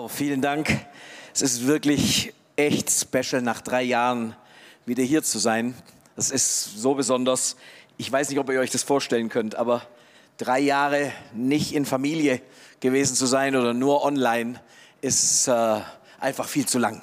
Wow, 0.00 0.10
vielen 0.10 0.40
Dank. 0.40 0.86
Es 1.34 1.42
ist 1.42 1.66
wirklich 1.66 2.32
echt 2.56 2.90
special, 2.90 3.42
nach 3.42 3.60
drei 3.60 3.82
Jahren 3.82 4.34
wieder 4.86 5.02
hier 5.02 5.22
zu 5.22 5.38
sein. 5.38 5.74
Das 6.16 6.30
ist 6.30 6.78
so 6.78 6.94
besonders. 6.94 7.56
Ich 7.98 8.10
weiß 8.10 8.30
nicht, 8.30 8.38
ob 8.38 8.48
ihr 8.48 8.60
euch 8.60 8.70
das 8.70 8.82
vorstellen 8.82 9.28
könnt, 9.28 9.56
aber 9.56 9.82
drei 10.38 10.58
Jahre 10.58 11.12
nicht 11.34 11.74
in 11.74 11.84
Familie 11.84 12.40
gewesen 12.80 13.14
zu 13.14 13.26
sein 13.26 13.54
oder 13.56 13.74
nur 13.74 14.02
online 14.02 14.58
ist 15.02 15.48
äh, 15.48 15.80
einfach 16.18 16.48
viel 16.48 16.64
zu 16.64 16.78
lang. 16.78 17.02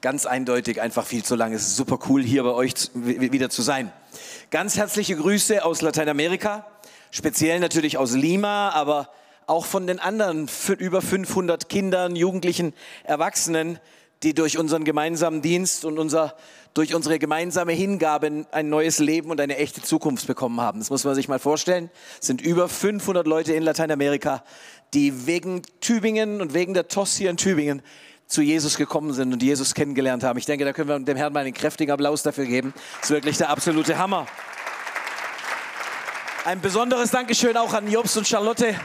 Ganz 0.00 0.24
eindeutig 0.24 0.80
einfach 0.80 1.06
viel 1.06 1.24
zu 1.24 1.34
lang. 1.34 1.52
Es 1.52 1.62
ist 1.62 1.74
super 1.74 1.98
cool, 2.08 2.22
hier 2.22 2.44
bei 2.44 2.52
euch 2.52 2.74
wieder 2.94 3.50
zu 3.50 3.62
sein. 3.62 3.92
Ganz 4.52 4.76
herzliche 4.76 5.16
Grüße 5.16 5.64
aus 5.64 5.82
Lateinamerika, 5.82 6.64
speziell 7.10 7.58
natürlich 7.58 7.98
aus 7.98 8.12
Lima, 8.12 8.68
aber 8.68 9.08
auch 9.50 9.66
von 9.66 9.88
den 9.88 9.98
anderen 9.98 10.48
über 10.78 11.02
500 11.02 11.68
Kindern, 11.68 12.14
Jugendlichen, 12.14 12.72
Erwachsenen, 13.02 13.80
die 14.22 14.32
durch 14.32 14.58
unseren 14.58 14.84
gemeinsamen 14.84 15.42
Dienst 15.42 15.84
und 15.84 15.98
unser, 15.98 16.36
durch 16.72 16.94
unsere 16.94 17.18
gemeinsame 17.18 17.72
Hingabe 17.72 18.46
ein 18.52 18.68
neues 18.68 19.00
Leben 19.00 19.28
und 19.30 19.40
eine 19.40 19.56
echte 19.56 19.82
Zukunft 19.82 20.28
bekommen 20.28 20.60
haben. 20.60 20.78
Das 20.78 20.90
muss 20.90 21.02
man 21.02 21.16
sich 21.16 21.26
mal 21.26 21.40
vorstellen. 21.40 21.90
Es 22.20 22.28
sind 22.28 22.40
über 22.40 22.68
500 22.68 23.26
Leute 23.26 23.52
in 23.52 23.64
Lateinamerika, 23.64 24.44
die 24.94 25.26
wegen 25.26 25.62
Tübingen 25.80 26.40
und 26.40 26.54
wegen 26.54 26.72
der 26.72 26.86
TOS 26.86 27.16
hier 27.16 27.30
in 27.30 27.36
Tübingen 27.36 27.82
zu 28.28 28.42
Jesus 28.42 28.76
gekommen 28.76 29.12
sind 29.14 29.32
und 29.32 29.42
Jesus 29.42 29.74
kennengelernt 29.74 30.22
haben. 30.22 30.38
Ich 30.38 30.46
denke, 30.46 30.64
da 30.64 30.72
können 30.72 30.88
wir 30.88 30.98
dem 31.00 31.16
Herrn 31.16 31.32
mal 31.32 31.40
einen 31.40 31.54
kräftigen 31.54 31.90
Applaus 31.90 32.22
dafür 32.22 32.46
geben. 32.46 32.72
Das 33.00 33.10
ist 33.10 33.10
wirklich 33.10 33.38
der 33.38 33.50
absolute 33.50 33.98
Hammer. 33.98 34.28
Ein 36.44 36.60
besonderes 36.60 37.10
Dankeschön 37.10 37.56
auch 37.56 37.74
an 37.74 37.90
Jobs 37.90 38.16
und 38.16 38.28
Charlotte, 38.28 38.76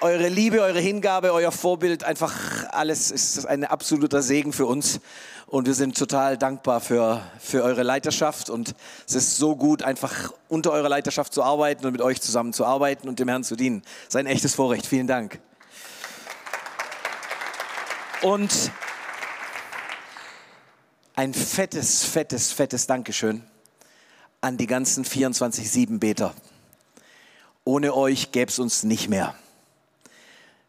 eure 0.00 0.28
Liebe, 0.28 0.62
eure 0.62 0.80
Hingabe, 0.80 1.32
euer 1.32 1.52
Vorbild, 1.52 2.04
einfach 2.04 2.34
alles 2.70 3.10
ist 3.10 3.46
ein 3.46 3.64
absoluter 3.64 4.22
Segen 4.22 4.52
für 4.52 4.66
uns. 4.66 5.00
Und 5.46 5.66
wir 5.66 5.74
sind 5.74 5.98
total 5.98 6.38
dankbar 6.38 6.80
für, 6.80 7.22
für 7.40 7.62
eure 7.64 7.82
Leiterschaft. 7.82 8.50
Und 8.50 8.74
es 9.06 9.14
ist 9.14 9.36
so 9.36 9.56
gut, 9.56 9.82
einfach 9.82 10.32
unter 10.48 10.72
eurer 10.72 10.88
Leiterschaft 10.88 11.34
zu 11.34 11.42
arbeiten 11.42 11.84
und 11.84 11.92
mit 11.92 12.02
euch 12.02 12.20
zusammen 12.20 12.52
zu 12.52 12.64
arbeiten 12.64 13.08
und 13.08 13.18
dem 13.18 13.28
Herrn 13.28 13.44
zu 13.44 13.56
dienen. 13.56 13.82
Das 13.82 14.14
ist 14.14 14.16
ein 14.16 14.26
echtes 14.26 14.54
Vorrecht. 14.54 14.86
Vielen 14.86 15.06
Dank. 15.06 15.40
Und 18.22 18.70
ein 21.16 21.34
fettes, 21.34 22.04
fettes, 22.04 22.52
fettes 22.52 22.86
Dankeschön 22.86 23.42
an 24.40 24.56
die 24.56 24.66
ganzen 24.66 25.04
24-7 25.04 25.98
Beter. 25.98 26.32
Ohne 27.64 27.94
euch 27.94 28.32
gäbe 28.32 28.50
es 28.50 28.58
uns 28.58 28.84
nicht 28.84 29.08
mehr. 29.08 29.34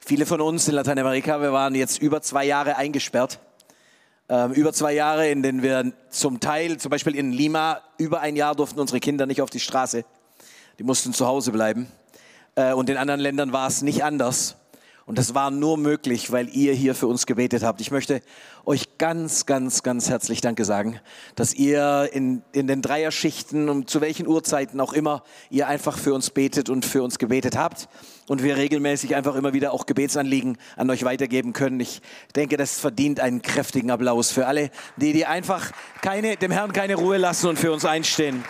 Viele 0.04 0.26
von 0.26 0.42
uns 0.42 0.68
in 0.68 0.74
Lateinamerika, 0.74 1.42
wir 1.42 1.54
waren 1.54 1.76
jetzt 1.76 2.02
über 2.02 2.22
zwei 2.24 2.44
Jahre 2.44 2.76
eingesperrt. 2.76 3.40
Ähm, 4.30 4.52
über 4.52 4.74
zwei 4.74 4.94
Jahre, 4.94 5.30
in 5.30 5.44
denen 5.44 5.62
wir 5.62 5.94
zum 6.10 6.40
Teil, 6.40 6.78
zum 6.78 6.90
Beispiel 6.90 7.16
in 7.16 7.32
Lima, 7.32 7.82
über 8.00 8.20
ein 8.20 8.36
Jahr 8.36 8.56
durften 8.56 8.80
unsere 8.80 9.00
Kinder 9.00 9.28
nicht 9.28 9.42
auf 9.42 9.52
die 9.52 9.60
Straße. 9.60 10.04
Die 10.80 10.84
mussten 10.84 11.14
zu 11.14 11.28
Hause 11.28 11.52
bleiben. 11.52 11.88
Äh, 12.56 12.74
und 12.74 12.90
in 12.90 12.98
anderen 12.98 13.22
Ländern 13.22 13.54
war 13.54 13.68
es 13.68 13.84
nicht 13.84 14.04
anders. 14.04 14.56
Und 15.12 15.18
das 15.18 15.36
war 15.36 15.52
nur 15.52 15.76
möglich, 15.76 16.32
weil 16.32 16.48
ihr 16.56 16.74
hier 16.74 16.96
für 16.96 17.08
uns 17.08 17.26
gebetet 17.26 17.64
habt. 17.64 17.82
Ich 17.82 17.92
möchte 17.92 18.22
euch 18.64 18.98
ganz, 18.98 19.46
ganz, 19.46 19.84
ganz 19.84 20.10
herzlich 20.10 20.40
Danke 20.40 20.64
sagen, 20.64 21.02
dass 21.36 21.54
ihr 21.54 22.10
in, 22.14 22.44
in 22.54 22.66
den 22.66 22.82
Dreierschichten 22.82 23.68
und 23.68 23.90
zu 23.90 24.00
welchen 24.00 24.26
Uhrzeiten 24.26 24.80
auch 24.80 24.94
immer 24.94 25.24
ihr 25.50 25.68
einfach 25.68 25.98
für 25.98 26.14
uns 26.14 26.30
betet 26.30 26.70
und 26.70 26.86
für 26.86 27.04
uns 27.04 27.20
gebetet 27.20 27.58
habt. 27.58 27.90
Und 28.30 28.42
wir 28.42 28.56
regelmäßig 28.56 29.14
einfach 29.14 29.36
immer 29.36 29.52
wieder 29.52 29.74
auch 29.74 29.86
Gebetsanliegen 29.86 30.58
an 30.78 30.90
euch 30.90 31.04
weitergeben 31.04 31.52
können. 31.52 31.82
Ich 31.82 32.02
denke, 32.38 32.56
das 32.56 32.80
verdient 32.80 33.20
einen 33.20 33.42
kräftigen 33.42 33.92
Applaus 33.92 34.32
für 34.32 34.48
alle, 34.48 34.72
die, 34.96 35.12
die 35.12 35.26
einfach 35.26 35.72
keine, 36.02 36.38
dem 36.38 36.52
Herrn 36.52 36.72
keine 36.72 36.96
Ruhe 36.96 37.18
lassen 37.18 37.50
und 37.50 37.60
für 37.60 37.74
uns 37.74 37.84
einstehen. 37.84 38.46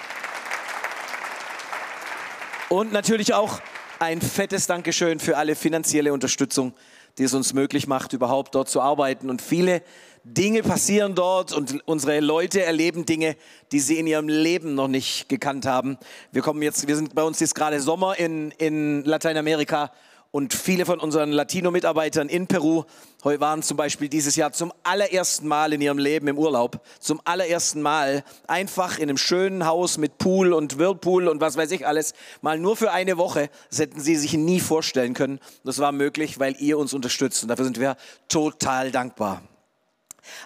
Und 2.69 2.93
natürlich 2.93 3.33
auch 3.33 3.61
ein 4.01 4.19
fettes 4.19 4.65
Dankeschön 4.65 5.19
für 5.19 5.37
alle 5.37 5.55
finanzielle 5.55 6.11
Unterstützung, 6.11 6.73
die 7.19 7.23
es 7.23 7.35
uns 7.35 7.53
möglich 7.53 7.85
macht, 7.85 8.13
überhaupt 8.13 8.55
dort 8.55 8.67
zu 8.67 8.81
arbeiten. 8.81 9.29
Und 9.29 9.43
viele 9.43 9.83
Dinge 10.23 10.63
passieren 10.63 11.13
dort 11.13 11.53
und 11.53 11.87
unsere 11.87 12.19
Leute 12.19 12.63
erleben 12.63 13.05
Dinge, 13.05 13.35
die 13.71 13.79
sie 13.79 13.99
in 13.99 14.07
ihrem 14.07 14.27
Leben 14.27 14.73
noch 14.73 14.87
nicht 14.87 15.29
gekannt 15.29 15.67
haben. 15.67 15.99
Wir 16.31 16.41
kommen 16.41 16.63
jetzt, 16.63 16.87
wir 16.87 16.95
sind 16.95 17.13
bei 17.13 17.21
uns 17.21 17.39
jetzt 17.39 17.53
gerade 17.53 17.79
Sommer 17.79 18.17
in, 18.17 18.49
in 18.57 19.03
Lateinamerika 19.03 19.91
und 20.31 20.53
viele 20.53 20.85
von 20.85 20.99
unseren 20.99 21.31
Latino-Mitarbeitern 21.31 22.29
in 22.29 22.47
Peru 22.47 22.85
waren 23.23 23.61
zum 23.61 23.77
Beispiel 23.77 24.07
dieses 24.07 24.37
Jahr 24.37 24.53
zum 24.53 24.71
allerersten 24.83 25.47
Mal 25.47 25.73
in 25.73 25.81
ihrem 25.81 25.97
Leben 25.97 26.27
im 26.29 26.37
Urlaub, 26.37 26.81
zum 26.99 27.21
allerersten 27.25 27.81
Mal 27.81 28.23
einfach 28.47 28.97
in 28.97 29.09
einem 29.09 29.17
schönen 29.17 29.65
Haus 29.65 29.97
mit 29.97 30.17
Pool 30.17 30.53
und 30.53 30.79
Whirlpool 30.79 31.27
und 31.27 31.41
was 31.41 31.57
weiß 31.57 31.71
ich 31.71 31.85
alles, 31.85 32.13
mal 32.41 32.57
nur 32.57 32.77
für 32.77 32.91
eine 32.91 33.17
Woche. 33.17 33.49
Das 33.69 33.79
hätten 33.79 33.99
sie 33.99 34.15
sich 34.15 34.33
nie 34.33 34.61
vorstellen 34.61 35.13
können. 35.13 35.39
Das 35.65 35.79
war 35.79 35.91
möglich, 35.91 36.39
weil 36.39 36.55
ihr 36.59 36.77
uns 36.77 36.93
unterstützt 36.93 37.43
und 37.43 37.49
dafür 37.49 37.65
sind 37.65 37.79
wir 37.79 37.97
total 38.29 38.91
dankbar. 38.91 39.41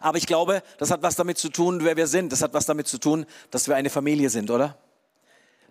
Aber 0.01 0.17
ich 0.17 0.25
glaube, 0.25 0.63
das 0.79 0.89
hat 0.89 1.03
was 1.03 1.15
damit 1.15 1.37
zu 1.37 1.49
tun, 1.49 1.83
wer 1.83 1.95
wir 1.95 2.07
sind. 2.07 2.31
Das 2.31 2.41
hat 2.41 2.53
was 2.53 2.65
damit 2.65 2.87
zu 2.87 2.97
tun, 2.97 3.25
dass 3.51 3.67
wir 3.67 3.75
eine 3.75 3.89
Familie 3.89 4.29
sind, 4.29 4.49
oder? 4.49 4.77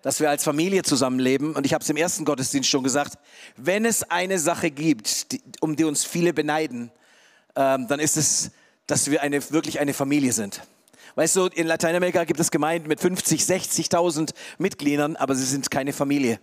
Dass 0.05 0.21
wir 0.21 0.29
als 0.29 0.45
Familie 0.45 0.83
zusammenleben. 0.83 1.57
Und 1.57 1.65
ich 1.65 1.73
habe 1.73 1.83
es 1.83 1.89
im 1.89 1.97
ersten 1.97 2.27
Gottesdienst 2.27 2.69
schon 2.69 2.85
gesagt, 2.85 3.15
wenn 3.57 3.87
es 3.87 4.03
eine 4.11 4.39
Sache 4.39 4.71
gibt, 4.71 5.33
die, 5.33 5.41
um 5.61 5.77
die 5.77 5.85
uns 5.85 6.05
viele 6.05 6.35
beneiden, 6.35 6.93
ähm, 7.57 7.89
dann 7.89 8.01
ist 8.01 8.19
es, 8.19 8.51
dass 8.87 9.11
wir 9.11 9.23
eine, 9.23 9.51
wirklich 9.51 9.81
eine 9.81 9.95
Familie 9.95 10.35
sind. 10.35 10.61
Weißt 11.15 11.37
du, 11.37 11.47
in 11.47 11.67
Lateinamerika 11.67 12.25
gibt 12.25 12.39
es 12.39 12.51
Gemeinden 12.51 12.87
mit 12.89 13.01
50, 13.01 13.41
60.000 13.41 14.35
Mitgliedern, 14.59 15.17
aber 15.17 15.35
sie 15.35 15.47
sind 15.47 15.71
keine 15.71 15.95
Familie. 15.95 16.39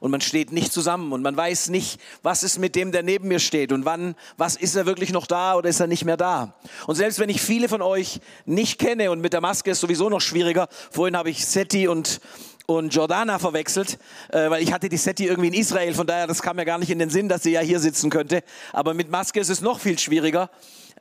Und 0.00 0.10
man 0.10 0.20
steht 0.20 0.50
nicht 0.50 0.72
zusammen 0.72 1.12
und 1.12 1.22
man 1.22 1.36
weiß 1.36 1.68
nicht, 1.68 2.00
was 2.22 2.42
ist 2.42 2.58
mit 2.58 2.74
dem, 2.74 2.90
der 2.90 3.02
neben 3.04 3.28
mir 3.28 3.38
steht 3.38 3.70
und 3.70 3.84
wann, 3.84 4.16
was 4.36 4.56
ist 4.56 4.74
er 4.74 4.86
wirklich 4.86 5.12
noch 5.12 5.26
da 5.26 5.54
oder 5.54 5.68
ist 5.68 5.80
er 5.80 5.86
nicht 5.86 6.04
mehr 6.04 6.16
da. 6.16 6.58
Und 6.86 6.96
selbst 6.96 7.18
wenn 7.20 7.28
ich 7.28 7.40
viele 7.40 7.68
von 7.68 7.82
euch 7.82 8.20
nicht 8.44 8.78
kenne 8.78 9.10
und 9.10 9.20
mit 9.20 9.32
der 9.32 9.40
Maske 9.40 9.70
ist 9.72 9.80
sowieso 9.80 10.08
noch 10.08 10.20
schwieriger, 10.20 10.68
vorhin 10.90 11.16
habe 11.16 11.30
ich 11.30 11.44
Seti 11.44 11.86
und, 11.86 12.20
und 12.66 12.94
Jordana 12.94 13.38
verwechselt, 13.38 13.98
äh, 14.30 14.48
weil 14.50 14.62
ich 14.62 14.72
hatte 14.72 14.88
die 14.88 14.96
Seti 14.96 15.26
irgendwie 15.26 15.48
in 15.48 15.54
Israel, 15.54 15.94
von 15.94 16.06
daher, 16.06 16.26
das 16.26 16.42
kam 16.42 16.56
mir 16.56 16.64
gar 16.64 16.78
nicht 16.78 16.90
in 16.90 16.98
den 16.98 17.10
Sinn, 17.10 17.28
dass 17.28 17.42
sie 17.42 17.52
ja 17.52 17.60
hier 17.60 17.80
sitzen 17.80 18.10
könnte. 18.10 18.42
Aber 18.72 18.94
mit 18.94 19.10
Maske 19.10 19.40
ist 19.40 19.50
es 19.50 19.60
noch 19.60 19.80
viel 19.80 19.98
schwieriger. 19.98 20.50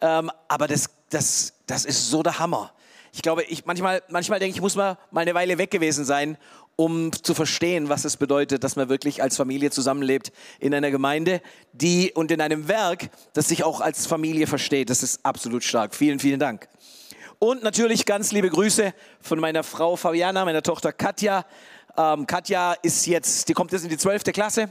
Ähm, 0.01 0.31
aber 0.47 0.67
das, 0.67 0.89
das, 1.09 1.53
das 1.67 1.85
ist 1.85 2.09
so 2.09 2.23
der 2.23 2.39
Hammer. 2.39 2.73
Ich 3.13 3.21
glaube, 3.21 3.43
ich 3.43 3.65
manchmal, 3.65 4.01
manchmal 4.09 4.39
denke 4.39 4.55
ich, 4.55 4.61
muss 4.61 4.75
mal, 4.75 4.97
mal 5.11 5.21
eine 5.21 5.33
Weile 5.35 5.57
weg 5.57 5.69
gewesen 5.71 6.03
sein, 6.03 6.37
um 6.75 7.11
zu 7.13 7.35
verstehen, 7.35 7.87
was 7.87 8.03
es 8.03 8.17
bedeutet, 8.17 8.63
dass 8.63 8.75
man 8.75 8.89
wirklich 8.89 9.21
als 9.21 9.37
Familie 9.37 9.69
zusammenlebt 9.69 10.31
in 10.59 10.73
einer 10.73 10.89
Gemeinde, 10.89 11.41
die 11.73 12.11
und 12.13 12.31
in 12.31 12.41
einem 12.41 12.67
Werk, 12.67 13.09
das 13.33 13.49
sich 13.49 13.63
auch 13.63 13.81
als 13.81 14.07
Familie 14.07 14.47
versteht. 14.47 14.89
Das 14.89 15.03
ist 15.03 15.23
absolut 15.23 15.63
stark. 15.63 15.93
Vielen, 15.93 16.19
vielen 16.19 16.39
Dank. 16.39 16.67
Und 17.39 17.63
natürlich 17.63 18.05
ganz 18.05 18.31
liebe 18.31 18.49
Grüße 18.49 18.93
von 19.21 19.39
meiner 19.39 19.63
Frau 19.63 19.95
Fabiana, 19.95 20.45
meiner 20.45 20.61
Tochter 20.61 20.93
Katja. 20.93 21.45
Ähm, 21.97 22.25
Katja 22.25 22.73
ist 22.81 23.05
jetzt, 23.05 23.49
die 23.49 23.53
kommt 23.53 23.71
jetzt 23.71 23.83
in 23.83 23.89
die 23.89 23.97
12. 23.97 24.23
Klasse. 24.25 24.69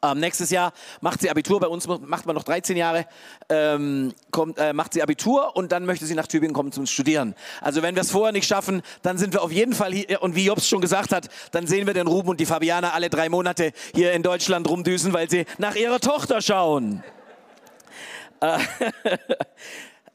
Ähm, 0.00 0.20
nächstes 0.20 0.50
Jahr 0.50 0.72
macht 1.00 1.20
sie 1.20 1.28
Abitur, 1.28 1.58
bei 1.58 1.66
uns 1.66 1.88
macht 1.88 2.24
man 2.24 2.36
noch 2.36 2.44
13 2.44 2.76
Jahre, 2.76 3.06
ähm, 3.48 4.14
kommt, 4.30 4.56
äh, 4.56 4.72
macht 4.72 4.92
sie 4.92 5.02
Abitur 5.02 5.56
und 5.56 5.72
dann 5.72 5.86
möchte 5.86 6.06
sie 6.06 6.14
nach 6.14 6.28
Tübingen 6.28 6.54
kommen 6.54 6.70
zum 6.70 6.86
Studieren. 6.86 7.34
Also 7.60 7.82
wenn 7.82 7.96
wir 7.96 8.02
es 8.02 8.12
vorher 8.12 8.30
nicht 8.30 8.46
schaffen, 8.46 8.82
dann 9.02 9.18
sind 9.18 9.32
wir 9.32 9.42
auf 9.42 9.50
jeden 9.50 9.72
Fall 9.72 9.92
hier, 9.92 10.22
und 10.22 10.36
wie 10.36 10.46
Jobs 10.46 10.68
schon 10.68 10.80
gesagt 10.80 11.12
hat, 11.12 11.28
dann 11.50 11.66
sehen 11.66 11.88
wir 11.88 11.94
den 11.94 12.06
Ruben 12.06 12.28
und 12.28 12.38
die 12.38 12.46
Fabiana 12.46 12.92
alle 12.92 13.10
drei 13.10 13.28
Monate 13.28 13.72
hier 13.92 14.12
in 14.12 14.22
Deutschland 14.22 14.68
rumdüsen, 14.68 15.12
weil 15.12 15.28
sie 15.28 15.46
nach 15.58 15.74
ihrer 15.74 15.98
Tochter 15.98 16.40
schauen. 16.42 17.02
Äh, 18.40 18.58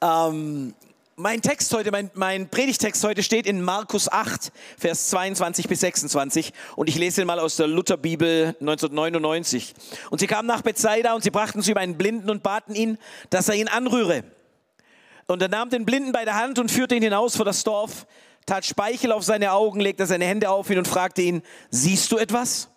ähm, 0.02 0.74
mein 1.16 1.42
Text 1.42 1.72
heute, 1.72 1.90
mein, 1.90 2.10
mein 2.14 2.48
Predigtext 2.48 3.04
heute 3.04 3.22
steht 3.22 3.46
in 3.46 3.62
Markus 3.62 4.10
8, 4.10 4.50
Vers 4.78 5.10
22 5.10 5.68
bis 5.68 5.80
26 5.80 6.52
und 6.76 6.88
ich 6.88 6.96
lese 6.96 7.20
ihn 7.20 7.26
mal 7.26 7.38
aus 7.38 7.56
der 7.56 7.66
Lutherbibel 7.66 8.56
1999. 8.60 9.74
Und 10.10 10.18
sie 10.18 10.26
kamen 10.26 10.48
nach 10.48 10.62
Bethsaida 10.62 11.14
und 11.14 11.22
sie 11.22 11.30
brachten 11.30 11.62
zu 11.62 11.70
ihm 11.70 11.76
einen 11.76 11.96
Blinden 11.96 12.30
und 12.30 12.42
baten 12.42 12.74
ihn, 12.74 12.98
dass 13.30 13.48
er 13.48 13.54
ihn 13.54 13.68
anrühre. 13.68 14.24
Und 15.26 15.40
er 15.40 15.48
nahm 15.48 15.70
den 15.70 15.84
Blinden 15.84 16.12
bei 16.12 16.24
der 16.24 16.36
Hand 16.36 16.58
und 16.58 16.70
führte 16.70 16.94
ihn 16.94 17.02
hinaus 17.02 17.36
vor 17.36 17.44
das 17.44 17.64
Dorf, 17.64 18.06
tat 18.44 18.64
Speichel 18.64 19.12
auf 19.12 19.22
seine 19.22 19.52
Augen, 19.52 19.80
legte 19.80 20.06
seine 20.06 20.24
Hände 20.24 20.50
auf 20.50 20.68
ihn 20.68 20.78
und 20.78 20.88
fragte 20.88 21.22
ihn, 21.22 21.42
siehst 21.70 22.10
du 22.12 22.18
etwas? 22.18 22.68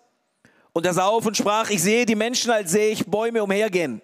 Und 0.72 0.86
er 0.86 0.94
sah 0.94 1.06
auf 1.06 1.26
und 1.26 1.36
sprach, 1.36 1.70
ich 1.70 1.82
sehe 1.82 2.06
die 2.06 2.14
Menschen, 2.14 2.50
als 2.50 2.70
sehe 2.70 2.90
ich 2.90 3.04
Bäume 3.04 3.42
umhergehen. 3.42 4.00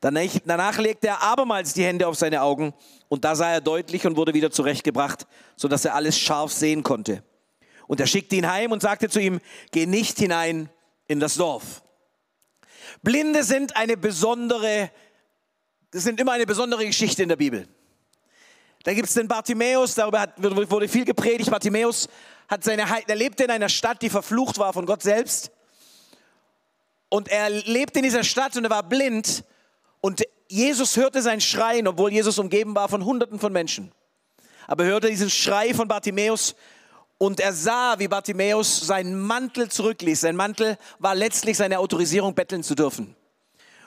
Danach 0.00 0.78
legte 0.78 1.08
er 1.08 1.22
abermals 1.22 1.74
die 1.74 1.84
Hände 1.84 2.06
auf 2.06 2.16
seine 2.16 2.42
Augen 2.42 2.72
und 3.08 3.24
da 3.24 3.34
sah 3.34 3.50
er 3.50 3.60
deutlich 3.60 4.06
und 4.06 4.16
wurde 4.16 4.34
wieder 4.34 4.50
zurechtgebracht, 4.50 5.26
sodass 5.56 5.84
er 5.84 5.94
alles 5.94 6.18
scharf 6.18 6.52
sehen 6.52 6.82
konnte. 6.82 7.22
Und 7.88 8.00
er 8.00 8.06
schickte 8.06 8.36
ihn 8.36 8.48
heim 8.48 8.70
und 8.70 8.82
sagte 8.82 9.08
zu 9.08 9.20
ihm, 9.20 9.40
geh 9.72 9.86
nicht 9.86 10.18
hinein 10.18 10.68
in 11.08 11.18
das 11.18 11.34
Dorf. 11.34 11.82
Blinde 13.02 13.42
sind 13.42 13.76
eine 13.76 13.96
besondere 13.96 14.90
sind 15.92 16.20
immer 16.20 16.32
eine 16.32 16.46
besondere 16.46 16.84
Geschichte 16.84 17.22
in 17.22 17.28
der 17.28 17.36
Bibel. 17.36 17.66
Da 18.84 18.94
gibt 18.94 19.08
es 19.08 19.14
den 19.14 19.28
Bartimäus, 19.28 19.94
darüber 19.94 20.20
hat, 20.20 20.34
wurde 20.38 20.88
viel 20.88 21.04
gepredigt. 21.04 21.50
Bartimäus 21.50 22.08
hat 22.48 22.64
seine, 22.64 22.84
er 23.06 23.16
lebte 23.16 23.44
in 23.44 23.50
einer 23.50 23.68
Stadt, 23.68 24.02
die 24.02 24.10
verflucht 24.10 24.58
war 24.58 24.72
von 24.72 24.86
Gott 24.86 25.02
selbst. 25.02 25.50
Und 27.08 27.28
er 27.28 27.48
lebte 27.50 27.98
in 27.98 28.04
dieser 28.04 28.22
Stadt 28.22 28.56
und 28.56 28.64
er 28.64 28.70
war 28.70 28.82
blind. 28.82 29.44
Und 30.00 30.22
Jesus 30.48 30.96
hörte 30.96 31.22
sein 31.22 31.40
Schreien, 31.40 31.86
obwohl 31.88 32.12
Jesus 32.12 32.38
umgeben 32.38 32.74
war 32.74 32.88
von 32.88 33.04
Hunderten 33.04 33.38
von 33.38 33.52
Menschen. 33.52 33.92
Aber 34.66 34.84
er 34.84 34.90
hörte 34.90 35.08
diesen 35.10 35.30
Schrei 35.30 35.74
von 35.74 35.88
Bartimäus 35.88 36.54
und 37.18 37.40
er 37.40 37.52
sah, 37.52 37.98
wie 37.98 38.08
Bartimäus 38.08 38.80
seinen 38.80 39.18
Mantel 39.18 39.68
zurückließ. 39.70 40.20
Sein 40.20 40.36
Mantel 40.36 40.78
war 40.98 41.14
letztlich 41.14 41.56
seine 41.56 41.78
Autorisierung, 41.80 42.34
betteln 42.34 42.62
zu 42.62 42.74
dürfen. 42.74 43.16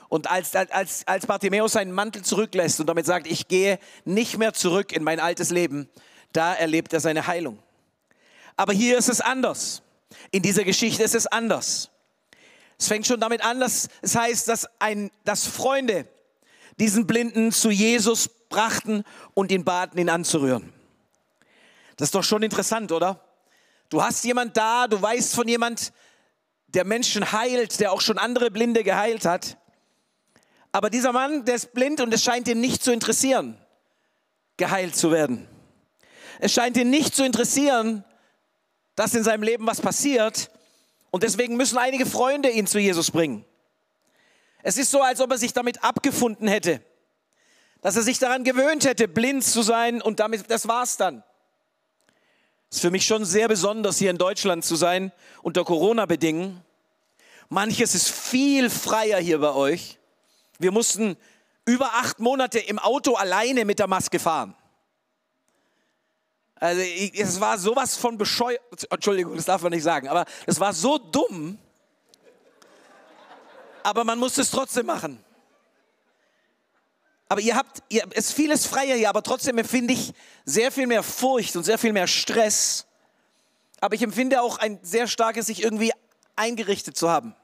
Und 0.08 0.30
als, 0.30 0.54
als, 0.54 1.06
als 1.06 1.26
Bartimäus 1.26 1.72
seinen 1.72 1.92
Mantel 1.92 2.22
zurücklässt 2.22 2.78
und 2.80 2.86
damit 2.86 3.06
sagt, 3.06 3.26
ich 3.26 3.48
gehe 3.48 3.78
nicht 4.04 4.36
mehr 4.36 4.52
zurück 4.52 4.92
in 4.92 5.02
mein 5.02 5.20
altes 5.20 5.48
Leben, 5.48 5.88
da 6.32 6.52
erlebt 6.52 6.92
er 6.92 7.00
seine 7.00 7.26
Heilung. 7.26 7.58
Aber 8.56 8.74
hier 8.74 8.98
ist 8.98 9.08
es 9.08 9.22
anders. 9.22 9.80
In 10.30 10.42
dieser 10.42 10.64
Geschichte 10.64 11.02
ist 11.02 11.14
es 11.14 11.26
anders. 11.26 11.91
Es 12.82 12.88
fängt 12.88 13.06
schon 13.06 13.20
damit 13.20 13.44
an, 13.44 13.60
dass 13.60 13.88
es 14.00 14.16
heißt, 14.16 14.48
dass, 14.48 14.66
ein, 14.80 15.12
dass 15.22 15.46
Freunde 15.46 16.08
diesen 16.80 17.06
Blinden 17.06 17.52
zu 17.52 17.70
Jesus 17.70 18.28
brachten 18.48 19.04
und 19.34 19.52
ihn 19.52 19.64
baten, 19.64 20.00
ihn 20.00 20.08
anzurühren. 20.08 20.72
Das 21.96 22.08
ist 22.08 22.14
doch 22.16 22.24
schon 22.24 22.42
interessant, 22.42 22.90
oder? 22.90 23.24
Du 23.88 24.02
hast 24.02 24.24
jemand 24.24 24.56
da, 24.56 24.88
du 24.88 25.00
weißt 25.00 25.32
von 25.32 25.46
jemand, 25.46 25.92
der 26.66 26.84
Menschen 26.84 27.30
heilt, 27.30 27.78
der 27.78 27.92
auch 27.92 28.00
schon 28.00 28.18
andere 28.18 28.50
Blinde 28.50 28.82
geheilt 28.82 29.26
hat. 29.26 29.58
Aber 30.72 30.90
dieser 30.90 31.12
Mann, 31.12 31.44
der 31.44 31.54
ist 31.54 31.74
blind 31.74 32.00
und 32.00 32.12
es 32.12 32.24
scheint 32.24 32.48
ihn 32.48 32.60
nicht 32.60 32.82
zu 32.82 32.92
interessieren, 32.92 33.56
geheilt 34.56 34.96
zu 34.96 35.12
werden. 35.12 35.46
Es 36.40 36.52
scheint 36.52 36.76
ihn 36.76 36.90
nicht 36.90 37.14
zu 37.14 37.24
interessieren, 37.24 38.04
dass 38.96 39.14
in 39.14 39.22
seinem 39.22 39.44
Leben 39.44 39.68
was 39.68 39.80
passiert. 39.80 40.50
Und 41.12 41.22
deswegen 41.22 41.56
müssen 41.56 41.76
einige 41.76 42.06
Freunde 42.06 42.48
ihn 42.48 42.66
zu 42.66 42.80
Jesus 42.80 43.10
bringen. 43.10 43.44
Es 44.62 44.78
ist 44.78 44.90
so, 44.90 45.02
als 45.02 45.20
ob 45.20 45.30
er 45.30 45.36
sich 45.36 45.52
damit 45.52 45.84
abgefunden 45.84 46.48
hätte, 46.48 46.80
dass 47.82 47.96
er 47.96 48.02
sich 48.02 48.18
daran 48.18 48.44
gewöhnt 48.44 48.86
hätte, 48.86 49.08
blind 49.08 49.44
zu 49.44 49.62
sein 49.62 50.00
und 50.00 50.20
damit, 50.20 50.50
das 50.50 50.66
war's 50.66 50.96
dann. 50.96 51.22
Es 52.70 52.78
ist 52.78 52.80
für 52.80 52.90
mich 52.90 53.04
schon 53.04 53.26
sehr 53.26 53.46
besonders, 53.46 53.98
hier 53.98 54.10
in 54.10 54.16
Deutschland 54.16 54.64
zu 54.64 54.74
sein, 54.74 55.12
unter 55.42 55.64
Corona-Bedingungen. 55.64 56.64
Manches 57.50 57.94
ist 57.94 58.08
viel 58.08 58.70
freier 58.70 59.18
hier 59.18 59.38
bei 59.38 59.52
euch. 59.52 59.98
Wir 60.58 60.72
mussten 60.72 61.18
über 61.66 61.92
acht 61.96 62.20
Monate 62.20 62.58
im 62.58 62.78
Auto 62.78 63.16
alleine 63.16 63.66
mit 63.66 63.78
der 63.78 63.86
Maske 63.86 64.18
fahren. 64.18 64.56
Also 66.62 66.80
es 66.80 67.40
war 67.40 67.58
sowas 67.58 67.96
von 67.96 68.16
bescheuert. 68.16 68.86
Entschuldigung, 68.88 69.34
das 69.34 69.46
darf 69.46 69.62
man 69.62 69.72
nicht 69.72 69.82
sagen, 69.82 70.06
aber 70.06 70.24
es 70.46 70.60
war 70.60 70.72
so 70.72 70.96
dumm. 70.96 71.58
Aber 73.82 74.04
man 74.04 74.16
musste 74.16 74.42
es 74.42 74.50
trotzdem 74.52 74.86
machen. 74.86 75.18
Aber 77.28 77.40
ihr 77.40 77.56
habt, 77.56 77.82
ihr, 77.88 78.04
es 78.12 78.26
ist 78.26 78.34
vieles 78.34 78.64
freier 78.64 78.94
hier, 78.94 79.08
aber 79.08 79.24
trotzdem 79.24 79.58
empfinde 79.58 79.92
ich 79.92 80.12
sehr 80.44 80.70
viel 80.70 80.86
mehr 80.86 81.02
Furcht 81.02 81.56
und 81.56 81.64
sehr 81.64 81.78
viel 81.78 81.92
mehr 81.92 82.06
Stress. 82.06 82.86
Aber 83.80 83.96
ich 83.96 84.02
empfinde 84.02 84.40
auch 84.40 84.58
ein 84.58 84.78
sehr 84.82 85.08
starkes, 85.08 85.46
sich 85.46 85.64
irgendwie 85.64 85.90
eingerichtet 86.36 86.96
zu 86.96 87.10
haben. 87.10 87.34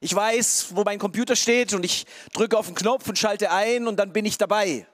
Ich 0.00 0.14
weiß, 0.14 0.68
wo 0.70 0.84
mein 0.84 0.98
Computer 0.98 1.36
steht 1.36 1.74
und 1.74 1.84
ich 1.84 2.06
drücke 2.32 2.56
auf 2.56 2.64
den 2.64 2.76
Knopf 2.76 3.06
und 3.08 3.18
schalte 3.18 3.50
ein 3.50 3.86
und 3.86 3.96
dann 3.96 4.14
bin 4.14 4.24
ich 4.24 4.38
dabei. 4.38 4.86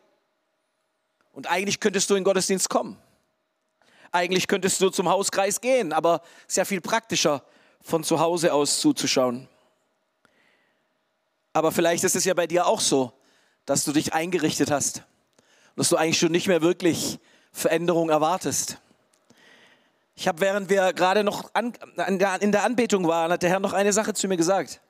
Und 1.30 1.48
eigentlich 1.48 1.78
könntest 1.78 2.10
du 2.10 2.16
in 2.16 2.24
Gottesdienst 2.24 2.68
kommen. 2.68 3.01
Eigentlich 4.12 4.46
könntest 4.46 4.80
du 4.80 4.90
zum 4.90 5.08
Hauskreis 5.08 5.60
gehen, 5.60 5.92
aber 5.92 6.20
ja 6.54 6.64
viel 6.64 6.80
praktischer, 6.80 7.42
von 7.82 8.04
zu 8.04 8.20
Hause 8.20 8.52
aus 8.52 8.80
zuzuschauen. 8.80 9.48
Aber 11.52 11.72
vielleicht 11.72 12.04
ist 12.04 12.14
es 12.14 12.24
ja 12.24 12.34
bei 12.34 12.46
dir 12.46 12.66
auch 12.66 12.80
so, 12.80 13.12
dass 13.66 13.84
du 13.84 13.92
dich 13.92 14.12
eingerichtet 14.12 14.70
hast 14.70 14.98
und 14.98 15.78
dass 15.78 15.88
du 15.88 15.96
eigentlich 15.96 16.18
schon 16.18 16.32
nicht 16.32 16.46
mehr 16.46 16.62
wirklich 16.62 17.18
Veränderung 17.52 18.10
erwartest. 18.10 18.78
Ich 20.14 20.28
habe, 20.28 20.40
während 20.40 20.68
wir 20.68 20.92
gerade 20.92 21.24
noch 21.24 21.52
an, 21.54 21.72
in 22.06 22.18
der 22.18 22.64
Anbetung 22.64 23.08
waren, 23.08 23.32
hat 23.32 23.42
der 23.42 23.50
Herr 23.50 23.60
noch 23.60 23.72
eine 23.72 23.92
Sache 23.92 24.14
zu 24.14 24.28
mir 24.28 24.36
gesagt. 24.36 24.80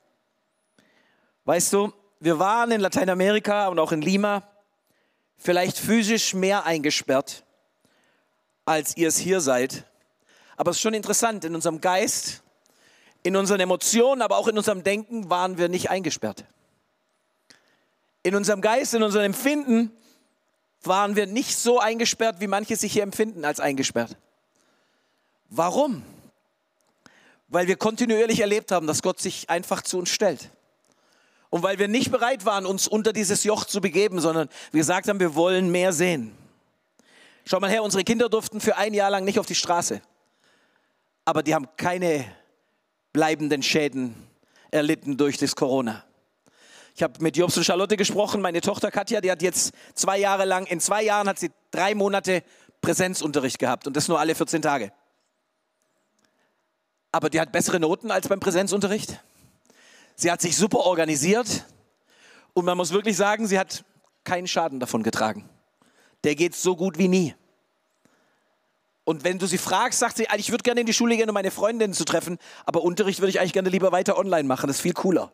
Weißt 1.45 1.73
du, 1.73 1.93
wir 2.21 2.39
waren 2.39 2.71
in 2.71 2.81
Lateinamerika 2.81 3.69
und 3.69 3.79
auch 3.79 3.93
in 3.93 4.03
Lima 4.03 4.43
vielleicht 5.37 5.79
physisch 5.79 6.35
mehr 6.35 6.67
eingesperrt, 6.67 7.45
als 8.65 8.97
ihr 8.97 9.09
es 9.09 9.19
hier 9.19 9.41
seid. 9.41 9.85
Aber 10.57 10.71
es 10.71 10.77
ist 10.77 10.83
schon 10.83 10.95
interessant, 10.95 11.45
in 11.45 11.55
unserem 11.55 11.81
Geist, 11.81 12.43
in 13.23 13.37
unseren 13.37 13.61
Emotionen, 13.61 14.23
aber 14.23 14.37
auch 14.37 14.49
in 14.49 14.57
unserem 14.57 14.83
Denken 14.83 15.31
waren 15.31 15.59
wir 15.59 15.69
nicht 15.69 15.91
eingesperrt. 15.91 16.45
In 18.23 18.35
unserem 18.35 18.61
Geist, 18.61 18.95
in 18.95 19.03
unserem 19.03 19.27
Empfinden 19.27 19.91
waren 20.83 21.17
wir 21.17 21.27
nicht 21.27 21.57
so 21.57 21.79
eingesperrt, 21.79 22.41
wie 22.41 22.47
manche 22.47 22.77
sich 22.77 22.93
hier 22.93 23.03
empfinden 23.03 23.45
als 23.45 23.61
eingesperrt. 23.61 24.17
Warum? 25.49 26.03
Weil 27.49 27.67
wir 27.67 27.77
kontinuierlich 27.77 28.41
erlebt 28.41 28.71
haben, 28.71 28.87
dass 28.87 29.03
Gott 29.03 29.21
sich 29.21 29.51
einfach 29.51 29.83
zu 29.83 29.99
uns 29.99 30.11
stellt. 30.11 30.51
Und 31.51 31.63
weil 31.63 31.79
wir 31.79 31.89
nicht 31.89 32.11
bereit 32.11 32.47
waren, 32.47 32.65
uns 32.65 32.89
unter 32.89 33.13
dieses 33.13 33.45
Joch 33.45 33.67
zu 33.67 33.81
begeben, 33.81 34.21
sondern 34.21 34.49
wir 34.71 34.79
gesagt 34.81 35.09
haben, 35.09 35.21
wir 35.21 35.35
wollen 35.35 35.71
mehr 35.71 35.93
sehen. 35.93 36.35
Schau 37.45 37.61
mal 37.61 37.71
her, 37.71 37.83
unsere 37.83 38.05
Kinder 38.05 38.29
durften 38.29 38.61
für 38.61 38.77
ein 38.77 38.95
Jahr 38.95 39.11
lang 39.11 39.25
nicht 39.25 39.39
auf 39.39 39.47
die 39.47 39.55
Straße. 39.55 40.01
Aber 41.25 41.43
die 41.43 41.55
haben 41.55 41.69
keine 41.77 42.25
bleibenden 43.13 43.63
Schäden 43.63 44.15
erlitten 44.71 45.17
durch 45.17 45.37
das 45.39 45.55
Corona. 45.55 46.05
Ich 46.95 47.03
habe 47.03 47.23
mit 47.23 47.37
Jobs 47.37 47.57
und 47.57 47.65
Charlotte 47.65 47.97
gesprochen, 47.97 48.41
meine 48.41 48.61
Tochter 48.61 48.91
Katja, 48.91 49.21
die 49.21 49.31
hat 49.31 49.43
jetzt 49.43 49.73
zwei 49.95 50.19
Jahre 50.19 50.45
lang, 50.45 50.67
in 50.67 50.81
zwei 50.81 51.03
Jahren 51.03 51.29
hat 51.29 51.39
sie 51.39 51.51
drei 51.71 51.95
Monate 51.95 52.43
Präsenzunterricht 52.81 53.59
gehabt 53.59 53.87
und 53.87 53.97
das 53.97 54.09
nur 54.09 54.21
alle 54.21 54.35
14 54.35 54.61
Tage. 54.61 54.93
Aber 57.13 57.31
die 57.31 57.41
hat 57.41 57.53
bessere 57.53 57.81
Noten 57.81 58.11
als 58.11 58.29
beim 58.29 58.41
Präsenzunterricht. 58.41 59.21
Sie 60.17 60.31
hat 60.31 60.41
sich 60.41 60.57
super 60.57 60.81
organisiert 60.81 61.67
und 62.53 62.65
man 62.65 62.77
muss 62.77 62.93
wirklich 62.93 63.17
sagen, 63.17 63.47
sie 63.47 63.59
hat 63.59 63.85
keinen 64.25 64.47
Schaden 64.47 64.81
davon 64.81 65.03
getragen. 65.03 65.49
Der 66.25 66.35
geht 66.35 66.55
so 66.55 66.77
gut 66.77 66.99
wie 66.99 67.09
nie. 67.09 67.35
Und 69.05 69.25
wenn 69.25 69.39
du 69.39 69.47
sie 69.47 69.59
fragst, 69.59 69.99
sagt 69.99 70.17
sie, 70.17 70.29
ich 70.37 70.51
würde 70.51 70.63
gerne 70.63 70.81
in 70.81 70.87
die 70.87 70.93
Schule 70.93 71.17
gehen, 71.17 71.29
um 71.29 71.35
meine 71.35 71.51
Freundinnen 71.51 71.95
zu 71.95 72.05
treffen, 72.05 72.39
aber 72.65 72.83
Unterricht 72.83 73.21
würde 73.21 73.31
ich 73.31 73.41
eigentlich 73.41 73.53
gerne 73.53 73.69
lieber 73.69 73.91
weiter 73.91 74.17
online 74.17 74.45
machen, 74.45 74.69
das 74.69 74.77
ist 74.77 74.83
viel 74.83 74.93
cooler. 74.93 75.33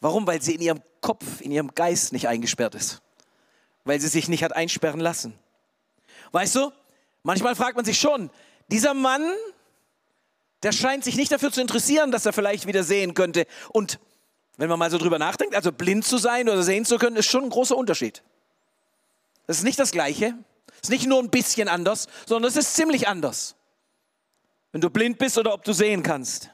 Warum? 0.00 0.26
Weil 0.26 0.40
sie 0.40 0.54
in 0.54 0.62
ihrem 0.62 0.80
Kopf, 1.00 1.40
in 1.40 1.50
ihrem 1.50 1.74
Geist 1.74 2.12
nicht 2.12 2.28
eingesperrt 2.28 2.74
ist. 2.74 3.02
Weil 3.84 4.00
sie 4.00 4.08
sich 4.08 4.28
nicht 4.28 4.42
hat 4.42 4.54
einsperren 4.54 5.00
lassen. 5.00 5.38
Weißt 6.32 6.54
du, 6.54 6.72
manchmal 7.22 7.54
fragt 7.54 7.76
man 7.76 7.84
sich 7.84 7.98
schon, 7.98 8.30
dieser 8.68 8.94
Mann 8.94 9.22
der 10.62 10.72
scheint 10.72 11.04
sich 11.04 11.16
nicht 11.16 11.30
dafür 11.30 11.52
zu 11.52 11.60
interessieren, 11.60 12.10
dass 12.10 12.26
er 12.26 12.32
vielleicht 12.32 12.66
wieder 12.66 12.82
sehen 12.82 13.14
könnte. 13.14 13.46
Und 13.68 14.00
wenn 14.56 14.68
man 14.68 14.78
mal 14.78 14.90
so 14.90 14.98
drüber 14.98 15.18
nachdenkt, 15.18 15.54
also 15.54 15.70
blind 15.70 16.04
zu 16.04 16.18
sein 16.18 16.48
oder 16.48 16.62
sehen 16.62 16.84
zu 16.84 16.98
können, 16.98 17.16
ist 17.16 17.26
schon 17.26 17.44
ein 17.44 17.50
großer 17.50 17.76
Unterschied. 17.76 18.22
Das 19.46 19.58
ist 19.58 19.62
nicht 19.62 19.78
das 19.78 19.92
Gleiche. 19.92 20.34
Ist 20.86 20.90
nicht 20.90 21.08
nur 21.08 21.18
ein 21.18 21.30
bisschen 21.30 21.66
anders, 21.66 22.06
sondern 22.26 22.48
es 22.48 22.56
ist 22.56 22.76
ziemlich 22.76 23.08
anders. 23.08 23.56
Wenn 24.70 24.80
du 24.80 24.88
blind 24.88 25.18
bist 25.18 25.36
oder 25.36 25.52
ob 25.52 25.64
du 25.64 25.72
sehen 25.72 26.04
kannst. 26.04 26.50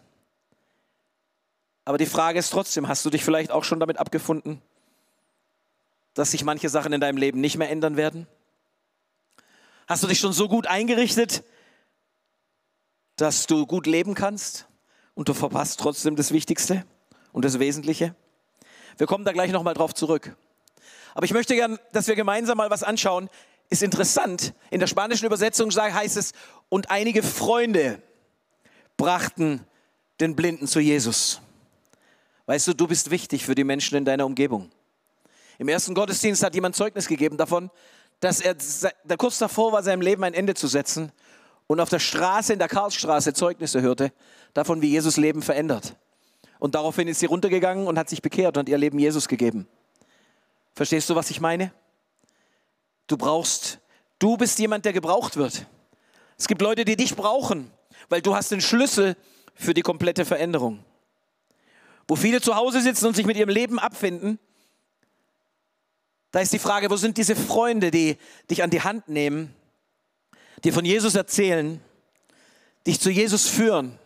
Aber 1.85 1.99
die 1.99 2.07
Frage 2.07 2.39
ist 2.39 2.49
trotzdem, 2.49 2.89
hast 2.89 3.05
du 3.05 3.11
dich 3.11 3.27
vielleicht 3.27 3.51
auch 3.51 3.63
schon 3.63 3.79
damit 3.79 3.99
abgefunden, 3.99 4.63
dass 6.15 6.31
sich 6.31 6.45
manche 6.45 6.71
Sachen 6.71 6.95
in 6.95 7.01
deinem 7.03 7.19
Leben 7.19 7.43
nicht 7.43 7.59
mehr 7.59 7.69
ändern 7.69 7.99
werden? 7.99 8.27
Hast 9.87 10.03
du 10.03 10.07
dich 10.07 10.19
schon 10.19 10.33
so 10.33 10.49
gut 10.49 10.67
eingerichtet, 10.67 11.45
dass 13.17 13.47
du 13.47 13.67
gut 13.67 13.87
leben 13.87 14.15
kannst 14.15 14.67
und 15.13 15.29
du 15.29 15.35
verpasst 15.35 15.79
trotzdem 15.79 16.17
das 16.17 16.33
Wichtigste 16.33 16.87
und 17.33 17.45
das 17.45 17.59
Wesentliche. 17.59 18.15
Wir 18.97 19.07
kommen 19.07 19.27
da 19.27 19.33
gleich 19.33 19.53
nochmal 19.53 19.75
drauf 19.75 19.93
zurück. 19.93 20.35
Aber 21.15 21.27
ich 21.27 21.35
möchte 21.35 21.55
gern, 21.55 21.79
dass 21.93 22.09
wir 22.09 22.15
gemeinsam 22.15 22.57
mal 22.57 22.71
was 22.71 22.83
anschauen. 22.83 23.29
Ist 23.73 23.83
interessant. 23.83 24.53
In 24.71 24.81
der 24.81 24.87
spanischen 24.87 25.25
Übersetzung 25.25 25.71
heißt 25.71 26.19
es, 26.19 26.33
und 26.69 26.91
einige 26.91 27.23
Freunde 27.23 28.03
brachten 28.99 29.67
den 30.21 30.37
Blinden 30.37 30.67
zu 30.67 30.79
Jesus. 30.79 31.41
Weißt 32.45 32.69
du, 32.69 32.75
du 32.75 32.87
bist 32.87 33.11
wichtig 33.11 33.47
für 33.47 33.55
die 33.55 33.65
Menschen 33.65 33.97
in 33.97 34.05
deiner 34.05 34.27
Umgebung. 34.27 34.71
Im 35.57 35.69
ersten 35.69 35.95
Gottesdienst 35.95 36.43
hat 36.43 36.55
jemand 36.55 36.77
Zeugnis 36.77 37.09
gegeben 37.09 37.39
davon, 37.39 37.71
dass 38.21 38.43
er 38.43 38.57
kurz 39.17 39.39
davor 39.39 39.73
war, 39.73 39.83
seinem 39.83 40.03
Leben 40.03 40.23
ein 40.23 40.35
Ende 40.35 40.53
zu 40.53 40.67
setzen 40.67 41.11
und 41.67 41.81
auf 41.81 41.89
der 41.89 41.99
Straße, 41.99 42.53
in 42.53 42.59
der 42.59 42.69
Karlsstraße, 42.69 43.33
Zeugnisse 43.33 43.81
hörte 43.81 44.13
davon, 44.53 44.83
wie 44.83 44.91
Jesus 44.91 45.17
Leben 45.17 45.41
verändert. 45.41 45.97
Und 46.59 46.75
daraufhin 46.75 47.09
ist 47.09 47.21
sie 47.21 47.27
runtergegangen 47.27 47.87
und 47.87 47.99
hat 47.99 48.11
sich 48.11 48.21
bekehrt 48.21 48.59
und 48.59 48.69
ihr 48.69 48.77
Leben 48.77 48.99
Jesus 48.99 49.29
gegeben. 49.29 49.67
Verstehst 50.75 51.09
du, 51.09 51.15
was 51.15 51.31
ich 51.31 51.41
meine? 51.41 51.73
Du 53.07 53.17
brauchst, 53.17 53.81
du 54.19 54.37
bist 54.37 54.59
jemand, 54.59 54.85
der 54.85 54.93
gebraucht 54.93 55.37
wird. 55.37 55.67
Es 56.39 56.49
gibt 56.49 56.63
Leute, 56.63 56.85
die 56.85 56.97
dich 56.97 57.15
brauchen, 57.15 57.71
weil 58.09 58.23
du 58.23 58.35
hast 58.35 58.51
den 58.51 58.61
Schlüssel 58.61 59.17
für 59.55 59.75
die 59.75 59.83
komplette 59.83 60.25
Veränderung. 60.25 60.85
Wo 62.09 62.17
viele 62.17 62.41
zu 62.41 62.57
Hause 62.57 62.81
sitzen 62.81 63.07
und 63.07 63.17
sich 63.17 63.27
mit 63.27 63.37
ihrem 63.37 63.51
Leben 63.51 63.79
abfinden, 63.79 64.39
da 66.33 66.41
ist 66.41 66.53
die 66.53 66.59
Frage, 66.59 66.91
wo 66.91 66.97
sind 66.97 67.19
diese 67.19 67.37
Freunde, 67.37 67.91
die 67.91 68.17
dich 68.51 68.63
an 68.63 68.71
die 68.71 68.81
Hand 68.81 69.09
nehmen, 69.09 69.55
dir 70.65 70.73
von 70.73 70.85
Jesus 70.85 71.15
erzählen, 71.15 71.81
dich 72.87 73.01
zu 73.01 73.11
Jesus 73.11 73.49
führen? 73.49 73.99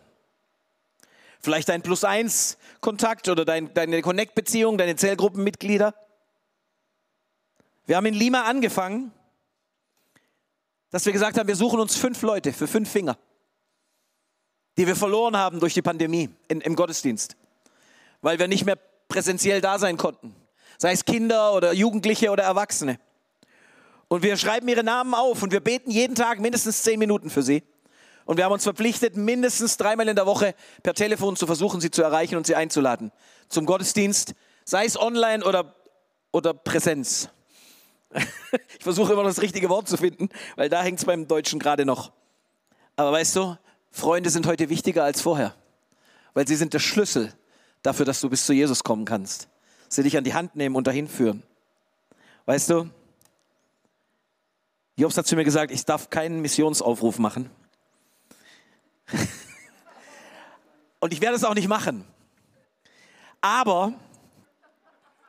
Vielleicht 1.39 1.69
dein 1.69 1.81
Plus-Eins-Kontakt 1.81 3.29
oder 3.29 3.45
dein, 3.45 3.73
deine 3.73 4.01
Connect-Beziehung, 4.01 4.77
deine 4.77 4.97
Zellgruppenmitglieder. 4.97 5.93
Wir 7.87 7.97
haben 7.97 8.05
in 8.05 8.13
Lima 8.13 8.43
angefangen, 8.43 9.11
dass 10.91 11.05
wir 11.05 11.13
gesagt 11.13 11.39
haben, 11.39 11.47
wir 11.47 11.55
suchen 11.55 11.79
uns 11.79 11.95
fünf 11.95 12.21
Leute 12.21 12.53
für 12.53 12.67
fünf 12.67 12.89
Finger, 12.91 13.17
die 14.77 14.85
wir 14.85 14.95
verloren 14.95 15.35
haben 15.35 15.59
durch 15.59 15.73
die 15.73 15.81
Pandemie 15.81 16.29
in, 16.47 16.61
im 16.61 16.75
Gottesdienst, 16.75 17.35
weil 18.21 18.37
wir 18.37 18.47
nicht 18.47 18.65
mehr 18.65 18.77
präsentiell 19.07 19.61
da 19.61 19.79
sein 19.79 19.97
konnten 19.97 20.35
sei 20.77 20.91
es 20.91 21.05
Kinder 21.05 21.53
oder 21.53 21.73
Jugendliche 21.73 22.31
oder 22.31 22.43
Erwachsene. 22.43 22.99
Und 24.07 24.23
wir 24.23 24.37
schreiben 24.37 24.67
ihre 24.67 24.83
Namen 24.83 25.13
auf 25.13 25.43
und 25.43 25.51
wir 25.51 25.59
beten 25.59 25.91
jeden 25.91 26.15
Tag 26.15 26.39
mindestens 26.39 26.83
zehn 26.83 26.99
Minuten 26.99 27.29
für 27.29 27.41
sie. 27.41 27.63
Und 28.25 28.37
wir 28.37 28.45
haben 28.45 28.53
uns 28.53 28.63
verpflichtet, 28.63 29.15
mindestens 29.15 29.77
dreimal 29.77 30.07
in 30.07 30.15
der 30.15 30.25
Woche 30.25 30.53
per 30.83 30.93
Telefon 30.93 31.35
zu 31.35 31.45
versuchen, 31.45 31.81
sie 31.81 31.91
zu 31.91 32.03
erreichen 32.03 32.35
und 32.35 32.45
sie 32.45 32.55
einzuladen 32.55 33.11
zum 33.49 33.65
Gottesdienst, 33.65 34.33
sei 34.65 34.85
es 34.85 34.99
online 34.99 35.43
oder, 35.45 35.73
oder 36.31 36.53
Präsenz. 36.53 37.29
ich 38.77 38.83
versuche 38.83 39.13
immer 39.13 39.23
das 39.23 39.41
richtige 39.41 39.69
Wort 39.69 39.87
zu 39.87 39.97
finden, 39.97 40.29
weil 40.55 40.69
da 40.69 40.81
hängt 40.81 40.99
es 40.99 41.05
beim 41.05 41.27
Deutschen 41.27 41.59
gerade 41.59 41.85
noch. 41.85 42.11
Aber 42.95 43.11
weißt 43.11 43.35
du, 43.35 43.57
Freunde 43.91 44.29
sind 44.29 44.47
heute 44.47 44.69
wichtiger 44.69 45.03
als 45.03 45.21
vorher, 45.21 45.55
weil 46.33 46.47
sie 46.47 46.55
sind 46.55 46.73
der 46.73 46.79
Schlüssel 46.79 47.33
dafür, 47.83 48.05
dass 48.05 48.21
du 48.21 48.29
bis 48.29 48.45
zu 48.45 48.53
Jesus 48.53 48.83
kommen 48.83 49.05
kannst 49.05 49.47
sie 49.89 50.03
dich 50.03 50.17
an 50.17 50.23
die 50.23 50.33
Hand 50.33 50.55
nehmen 50.55 50.75
und 50.75 50.87
dahin 50.87 51.07
führen. 51.07 51.43
Weißt 52.45 52.69
du, 52.69 52.89
Jobs 54.95 55.17
hat 55.17 55.27
zu 55.27 55.35
mir 55.35 55.43
gesagt, 55.43 55.71
ich 55.71 55.85
darf 55.85 56.09
keinen 56.09 56.41
Missionsaufruf 56.41 57.19
machen. 57.19 57.49
und 60.99 61.13
ich 61.13 61.21
werde 61.21 61.35
es 61.35 61.43
auch 61.43 61.53
nicht 61.53 61.67
machen. 61.67 62.05
Aber, 63.41 63.93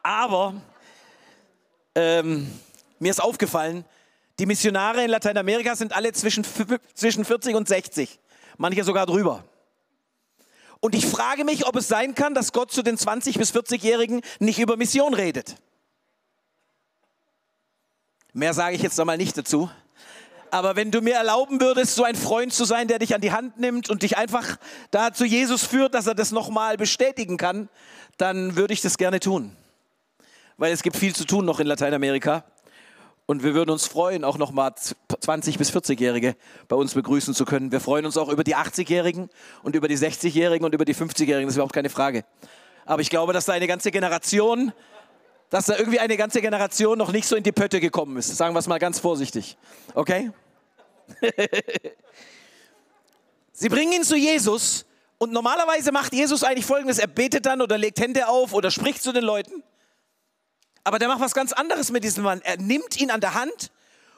aber, 0.02 0.54
ähm, 1.95 2.50
mir 2.99 3.11
ist 3.11 3.21
aufgefallen, 3.21 3.85
die 4.38 4.47
Missionare 4.47 5.05
in 5.05 5.11
Lateinamerika 5.11 5.75
sind 5.75 5.93
alle 5.93 6.12
zwischen, 6.12 6.45
zwischen 6.95 7.25
40 7.25 7.55
und 7.57 7.69
60, 7.69 8.21
manche 8.57 8.85
sogar 8.85 9.07
drüber. 9.07 9.45
Und 10.81 10.95
ich 10.95 11.07
frage 11.07 11.45
mich, 11.45 11.67
ob 11.67 11.76
es 11.76 11.88
sein 11.88 12.14
kann, 12.14 12.35
dass 12.35 12.52
Gott 12.52 12.71
zu 12.71 12.83
den 12.83 12.97
20- 12.97 13.37
bis 13.37 13.52
40-Jährigen 13.52 14.21
nicht 14.38 14.61
über 14.61 14.76
Mission 14.76 15.14
redet. 15.14 15.57
Mehr 18.33 18.55
sage 18.55 18.76
ich 18.76 18.83
jetzt 18.83 18.99
einmal 19.00 19.17
nicht 19.17 19.37
dazu. 19.37 19.69
Aber 20.50 20.76
wenn 20.76 20.90
du 20.90 21.00
mir 21.00 21.14
erlauben 21.14 21.61
würdest, 21.61 21.95
so 21.95 22.05
ein 22.05 22.14
Freund 22.14 22.52
zu 22.52 22.64
sein, 22.64 22.88
der 22.88 23.00
dich 23.00 23.14
an 23.14 23.21
die 23.21 23.33
Hand 23.33 23.59
nimmt 23.59 23.90
und 23.90 24.02
dich 24.02 24.17
einfach 24.17 24.57
da 24.90 25.12
zu 25.12 25.25
Jesus 25.25 25.64
führt, 25.64 25.95
dass 25.95 26.07
er 26.07 26.14
das 26.14 26.31
nochmal 26.31 26.76
bestätigen 26.76 27.37
kann, 27.37 27.69
dann 28.17 28.57
würde 28.57 28.73
ich 28.73 28.81
das 28.81 28.97
gerne 28.99 29.21
tun. 29.21 29.57
Weil 30.57 30.73
es 30.73 30.83
gibt 30.83 30.97
viel 30.97 31.14
zu 31.14 31.25
tun 31.25 31.45
noch 31.45 31.61
in 31.61 31.67
Lateinamerika. 31.67 32.45
Und 33.30 33.42
wir 33.42 33.52
würden 33.52 33.68
uns 33.68 33.87
freuen, 33.87 34.25
auch 34.25 34.38
nochmal 34.38 34.70
20- 34.70 35.58
bis 35.58 35.70
40-Jährige 35.70 36.35
bei 36.66 36.76
uns 36.76 36.94
begrüßen 36.94 37.35
zu 37.35 37.44
können. 37.44 37.70
Wir 37.70 37.80
freuen 37.80 38.06
uns 38.06 38.16
auch 38.16 38.30
über 38.30 38.42
die 38.42 38.56
80-Jährigen 38.56 39.28
und 39.62 39.76
über 39.76 39.87
die 39.87 39.99
60-Jährigen 39.99 40.64
und 40.64 40.73
über 40.73 40.87
die 40.87 40.94
50-Jährigen. 40.94 41.42
Das 41.47 41.52
ist 41.52 41.56
überhaupt 41.56 41.75
keine 41.75 41.90
Frage. 41.90 42.25
Aber 42.87 43.02
ich 43.02 43.11
glaube, 43.11 43.35
dass 43.35 43.44
da 43.44 43.52
eine 43.52 43.66
ganze 43.66 43.90
Generation, 43.90 44.73
dass 45.50 45.66
da 45.66 45.76
irgendwie 45.76 46.00
eine 46.00 46.16
ganze 46.16 46.40
Generation 46.40 46.97
noch 46.97 47.12
nicht 47.12 47.28
so 47.28 47.37
in 47.37 47.42
die 47.42 47.52
Pötte 47.52 47.80
gekommen 47.80 48.16
ist. 48.16 48.35
Sagen 48.35 48.54
wir 48.54 48.61
es 48.61 48.66
mal 48.66 48.78
ganz 48.78 48.99
vorsichtig. 48.99 49.58
Okay? 49.92 50.30
Sie 53.52 53.68
bringen 53.68 53.92
ihn 53.92 54.04
zu 54.04 54.16
Jesus 54.16 54.87
und 55.18 55.35
normalerweise 55.35 55.92
macht 55.92 56.14
Jesus 56.14 56.44
eigentlich 56.44 56.64
Folgendes. 56.64 56.99
Er 56.99 57.08
betet 57.08 57.44
dann 57.44 57.61
oder 57.61 57.76
legt 57.76 58.00
Hände 58.00 58.26
auf 58.26 58.54
oder 58.54 58.70
spricht 58.70 59.02
zu 59.02 59.12
den 59.12 59.25
Leuten. 59.25 59.62
Aber 60.88 60.99
der 60.99 61.09
macht 61.09 61.21
was 61.21 61.35
ganz 61.35 61.52
anderes 61.52 61.90
mit 61.90 62.02
diesem 62.02 62.25
Mann. 62.25 62.40
Er 62.40 62.57
nimmt 62.57 62.99
ihn 62.99 63.11
an 63.11 63.21
der 63.21 63.35
Hand 63.35 63.71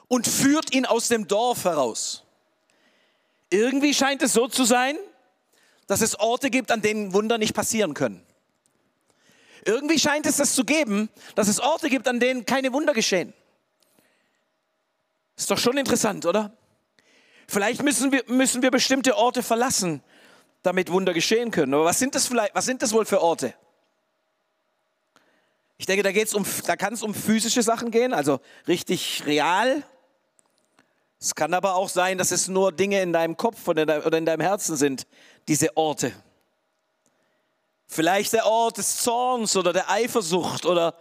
und 0.07 0.25
führt 0.25 0.73
ihn 0.73 0.85
aus 0.85 1.09
dem 1.09 1.27
Dorf 1.27 1.65
heraus. 1.65 2.23
Irgendwie 3.49 3.93
scheint 3.93 4.21
es 4.21 4.31
so 4.31 4.47
zu 4.47 4.63
sein, 4.63 4.95
dass 5.87 5.99
es 5.99 6.17
Orte 6.17 6.49
gibt, 6.49 6.71
an 6.71 6.81
denen 6.81 7.11
Wunder 7.11 7.37
nicht 7.37 7.53
passieren 7.53 7.93
können. 7.93 8.25
Irgendwie 9.65 9.99
scheint 9.99 10.25
es 10.25 10.37
das 10.37 10.55
zu 10.55 10.63
geben, 10.63 11.09
dass 11.35 11.49
es 11.49 11.59
Orte 11.59 11.89
gibt, 11.89 12.07
an 12.07 12.21
denen 12.21 12.45
keine 12.45 12.71
Wunder 12.71 12.93
geschehen. 12.93 13.33
Ist 15.35 15.51
doch 15.51 15.57
schon 15.57 15.77
interessant, 15.77 16.25
oder? 16.25 16.55
Vielleicht 17.49 17.83
müssen 17.83 18.13
wir, 18.13 18.23
müssen 18.27 18.61
wir 18.61 18.71
bestimmte 18.71 19.17
Orte 19.17 19.43
verlassen, 19.43 20.01
damit 20.63 20.89
Wunder 20.89 21.13
geschehen 21.13 21.51
können. 21.51 21.73
Aber 21.73 21.83
was 21.83 21.99
sind 21.99 22.15
das 22.15 22.27
vielleicht, 22.27 22.55
was 22.55 22.63
sind 22.63 22.81
das 22.81 22.93
wohl 22.93 23.05
für 23.05 23.21
Orte? 23.21 23.55
Ich 25.81 25.87
denke, 25.87 26.03
da, 26.03 26.37
um, 26.37 26.45
da 26.67 26.75
kann 26.75 26.93
es 26.93 27.01
um 27.01 27.15
physische 27.15 27.63
Sachen 27.63 27.89
gehen, 27.89 28.13
also 28.13 28.39
richtig 28.67 29.23
real. 29.25 29.81
Es 31.19 31.33
kann 31.33 31.55
aber 31.55 31.73
auch 31.73 31.89
sein, 31.89 32.19
dass 32.19 32.29
es 32.29 32.47
nur 32.47 32.71
Dinge 32.71 33.01
in 33.01 33.13
deinem 33.13 33.35
Kopf 33.35 33.67
oder 33.67 34.15
in 34.15 34.25
deinem 34.27 34.41
Herzen 34.41 34.77
sind, 34.77 35.07
diese 35.47 35.75
Orte. 35.75 36.13
Vielleicht 37.87 38.33
der 38.33 38.45
Ort 38.45 38.77
des 38.77 38.97
Zorns 38.97 39.55
oder 39.55 39.73
der 39.73 39.89
Eifersucht 39.89 40.67
oder 40.67 40.95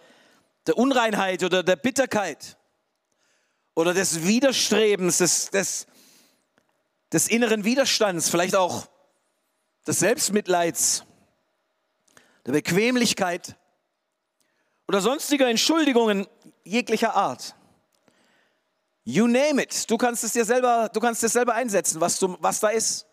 der 0.66 0.78
Unreinheit 0.78 1.44
oder 1.44 1.62
der 1.62 1.76
Bitterkeit 1.76 2.56
oder 3.74 3.92
des 3.92 4.24
Widerstrebens, 4.24 5.18
des, 5.18 5.50
des, 5.50 5.86
des 7.12 7.28
inneren 7.28 7.64
Widerstands, 7.64 8.30
vielleicht 8.30 8.56
auch 8.56 8.86
des 9.86 9.98
Selbstmitleids, 9.98 11.04
der 12.46 12.52
Bequemlichkeit 12.52 13.56
oder 14.90 15.00
sonstiger 15.00 15.48
Entschuldigungen 15.48 16.26
jeglicher 16.64 17.14
Art. 17.14 17.54
You 19.04 19.28
name 19.28 19.62
it. 19.62 19.88
Du 19.88 19.96
kannst 19.96 20.24
es 20.24 20.32
dir 20.32 20.44
selber, 20.44 20.90
du 20.92 20.98
kannst 20.98 21.22
es 21.22 21.32
selber 21.32 21.54
einsetzen, 21.54 22.00
was, 22.00 22.18
du, 22.18 22.36
was 22.40 22.58
da 22.58 22.70
ist. 22.70 23.06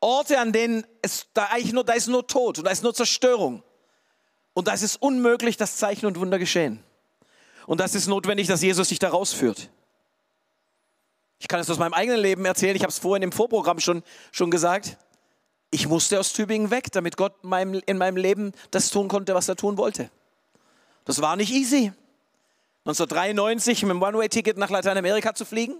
Orte, 0.00 0.38
an 0.38 0.52
denen 0.52 0.86
es 1.02 1.26
da 1.34 1.48
eigentlich 1.50 1.74
nur, 1.74 1.84
da 1.84 1.92
ist 1.92 2.06
nur 2.06 2.26
Tod 2.26 2.56
und 2.56 2.64
da 2.64 2.70
ist 2.70 2.82
nur 2.82 2.94
Zerstörung. 2.94 3.62
Und 4.54 4.68
da 4.68 4.72
ist 4.72 4.80
es 4.80 4.96
unmöglich, 4.96 5.58
dass 5.58 5.76
Zeichen 5.76 6.06
und 6.06 6.18
Wunder 6.18 6.38
geschehen. 6.38 6.82
Und 7.66 7.80
das 7.80 7.94
ist 7.94 8.06
notwendig, 8.06 8.46
dass 8.46 8.62
Jesus 8.62 8.88
dich 8.88 9.00
da 9.00 9.10
rausführt. 9.10 9.68
Ich 11.40 11.48
kann 11.48 11.60
es 11.60 11.68
aus 11.68 11.76
meinem 11.76 11.92
eigenen 11.92 12.20
Leben 12.20 12.46
erzählen. 12.46 12.74
Ich 12.74 12.80
habe 12.80 12.90
es 12.90 13.00
vorhin 13.00 13.22
im 13.22 13.32
Vorprogramm 13.32 13.80
schon, 13.80 14.02
schon 14.32 14.50
gesagt. 14.50 14.96
Ich 15.70 15.88
musste 15.88 16.20
aus 16.20 16.32
Tübingen 16.32 16.70
weg, 16.70 16.92
damit 16.92 17.16
Gott 17.16 17.34
in 17.42 17.98
meinem 17.98 18.16
Leben 18.16 18.52
das 18.70 18.90
tun 18.90 19.08
konnte, 19.08 19.34
was 19.34 19.48
er 19.48 19.56
tun 19.56 19.76
wollte. 19.76 20.10
Das 21.04 21.20
war 21.20 21.36
nicht 21.36 21.52
easy. 21.52 21.92
1993 22.84 23.82
mit 23.82 23.90
dem 23.90 24.02
One-Way-Ticket 24.02 24.58
nach 24.58 24.70
Lateinamerika 24.70 25.34
zu 25.34 25.44
fliegen. 25.44 25.76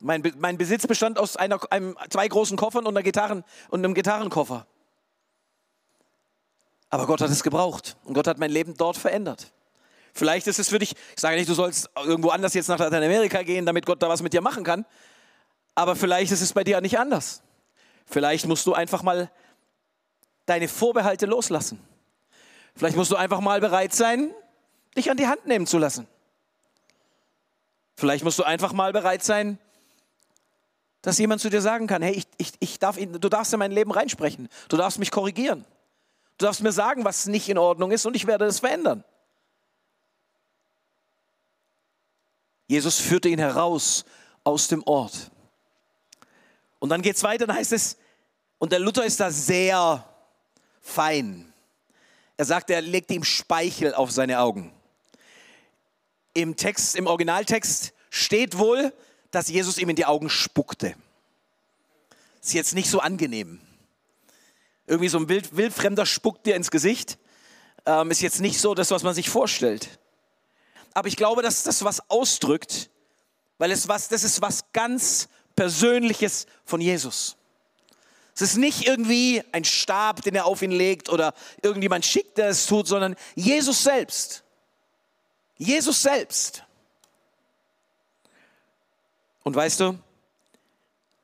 Mein, 0.00 0.22
mein 0.38 0.58
Besitz 0.58 0.86
bestand 0.86 1.18
aus 1.18 1.36
einer, 1.36 1.60
einem, 1.72 1.96
zwei 2.10 2.28
großen 2.28 2.58
Koffern 2.58 2.84
und, 2.86 2.94
einer 2.94 3.02
Gitarren, 3.02 3.42
und 3.70 3.82
einem 3.82 3.94
Gitarrenkoffer. 3.94 4.66
Aber 6.90 7.06
Gott 7.06 7.22
hat 7.22 7.30
es 7.30 7.42
gebraucht 7.42 7.96
und 8.04 8.12
Gott 8.12 8.26
hat 8.26 8.38
mein 8.38 8.50
Leben 8.50 8.76
dort 8.76 8.98
verändert. 8.98 9.52
Vielleicht 10.12 10.46
ist 10.46 10.58
es 10.58 10.68
für 10.68 10.78
dich, 10.78 10.92
ich 10.92 11.20
sage 11.20 11.36
nicht, 11.36 11.48
du 11.48 11.54
sollst 11.54 11.90
irgendwo 11.96 12.28
anders 12.28 12.54
jetzt 12.54 12.68
nach 12.68 12.78
Lateinamerika 12.78 13.42
gehen, 13.42 13.66
damit 13.66 13.86
Gott 13.86 14.02
da 14.02 14.08
was 14.08 14.22
mit 14.22 14.32
dir 14.32 14.42
machen 14.42 14.62
kann, 14.62 14.84
aber 15.74 15.96
vielleicht 15.96 16.30
ist 16.32 16.40
es 16.40 16.52
bei 16.52 16.62
dir 16.64 16.80
nicht 16.80 16.98
anders. 16.98 17.42
Vielleicht 18.06 18.46
musst 18.46 18.66
du 18.66 18.74
einfach 18.74 19.02
mal 19.02 19.30
deine 20.46 20.68
Vorbehalte 20.68 21.26
loslassen. 21.26 21.80
Vielleicht 22.76 22.96
musst 22.96 23.10
du 23.10 23.16
einfach 23.16 23.40
mal 23.40 23.60
bereit 23.60 23.94
sein, 23.94 24.34
dich 24.96 25.10
an 25.10 25.16
die 25.16 25.26
Hand 25.26 25.46
nehmen 25.46 25.66
zu 25.66 25.78
lassen. 25.78 26.06
Vielleicht 27.96 28.24
musst 28.24 28.38
du 28.38 28.42
einfach 28.42 28.72
mal 28.72 28.92
bereit 28.92 29.22
sein, 29.22 29.58
dass 31.02 31.18
jemand 31.18 31.40
zu 31.40 31.50
dir 31.50 31.60
sagen 31.60 31.86
kann, 31.86 32.02
hey, 32.02 32.14
ich, 32.14 32.26
ich, 32.38 32.52
ich 32.60 32.78
darf, 32.78 32.96
du 32.96 33.28
darfst 33.28 33.52
in 33.52 33.58
mein 33.58 33.72
Leben 33.72 33.92
reinsprechen. 33.92 34.48
Du 34.68 34.76
darfst 34.76 34.98
mich 34.98 35.10
korrigieren. 35.10 35.64
Du 36.38 36.46
darfst 36.46 36.62
mir 36.62 36.72
sagen, 36.72 37.04
was 37.04 37.26
nicht 37.26 37.48
in 37.48 37.58
Ordnung 37.58 37.92
ist 37.92 38.06
und 38.06 38.16
ich 38.16 38.26
werde 38.26 38.46
es 38.46 38.60
verändern. 38.60 39.04
Jesus 42.66 42.98
führte 42.98 43.28
ihn 43.28 43.38
heraus 43.38 44.04
aus 44.42 44.68
dem 44.68 44.82
Ort. 44.84 45.30
Und 46.84 46.90
dann 46.90 47.00
geht 47.00 47.16
es 47.16 47.22
weiter, 47.22 47.46
dann 47.46 47.56
heißt 47.56 47.72
es, 47.72 47.96
und 48.58 48.70
der 48.70 48.78
Luther 48.78 49.06
ist 49.06 49.18
da 49.18 49.30
sehr 49.30 50.06
fein. 50.82 51.50
Er 52.36 52.44
sagt, 52.44 52.68
er 52.68 52.82
legte 52.82 53.14
ihm 53.14 53.24
Speichel 53.24 53.94
auf 53.94 54.10
seine 54.10 54.38
Augen. 54.40 54.70
Im 56.34 56.56
Text, 56.56 56.94
im 56.94 57.06
Originaltext 57.06 57.94
steht 58.10 58.58
wohl, 58.58 58.92
dass 59.30 59.48
Jesus 59.48 59.78
ihm 59.78 59.88
in 59.88 59.96
die 59.96 60.04
Augen 60.04 60.28
spuckte. 60.28 60.94
Ist 62.42 62.52
jetzt 62.52 62.74
nicht 62.74 62.90
so 62.90 63.00
angenehm. 63.00 63.62
Irgendwie 64.86 65.08
so 65.08 65.16
ein 65.16 65.30
wild, 65.30 65.56
wildfremder 65.56 66.04
spuckt 66.04 66.44
dir 66.44 66.54
ins 66.54 66.70
Gesicht. 66.70 67.16
Ähm, 67.86 68.10
ist 68.10 68.20
jetzt 68.20 68.42
nicht 68.42 68.60
so 68.60 68.74
das, 68.74 68.90
was 68.90 69.04
man 69.04 69.14
sich 69.14 69.30
vorstellt. 69.30 69.88
Aber 70.92 71.08
ich 71.08 71.16
glaube, 71.16 71.40
dass 71.40 71.62
das 71.62 71.82
was 71.82 72.10
ausdrückt, 72.10 72.90
weil 73.56 73.70
es 73.70 73.88
was, 73.88 74.08
das 74.08 74.22
ist 74.22 74.42
was 74.42 74.70
ganz 74.74 75.30
Persönliches 75.56 76.46
von 76.64 76.80
Jesus. 76.80 77.36
Es 78.34 78.42
ist 78.42 78.56
nicht 78.56 78.86
irgendwie 78.86 79.42
ein 79.52 79.64
Stab, 79.64 80.22
den 80.22 80.34
er 80.34 80.46
auf 80.46 80.60
ihn 80.62 80.72
legt 80.72 81.08
oder 81.08 81.34
irgendjemand 81.62 82.04
schickt, 82.04 82.36
der 82.36 82.48
es 82.48 82.66
tut, 82.66 82.88
sondern 82.88 83.14
Jesus 83.36 83.84
selbst. 83.84 84.42
Jesus 85.56 86.02
selbst. 86.02 86.64
Und 89.44 89.54
weißt 89.54 89.80
du, 89.80 89.98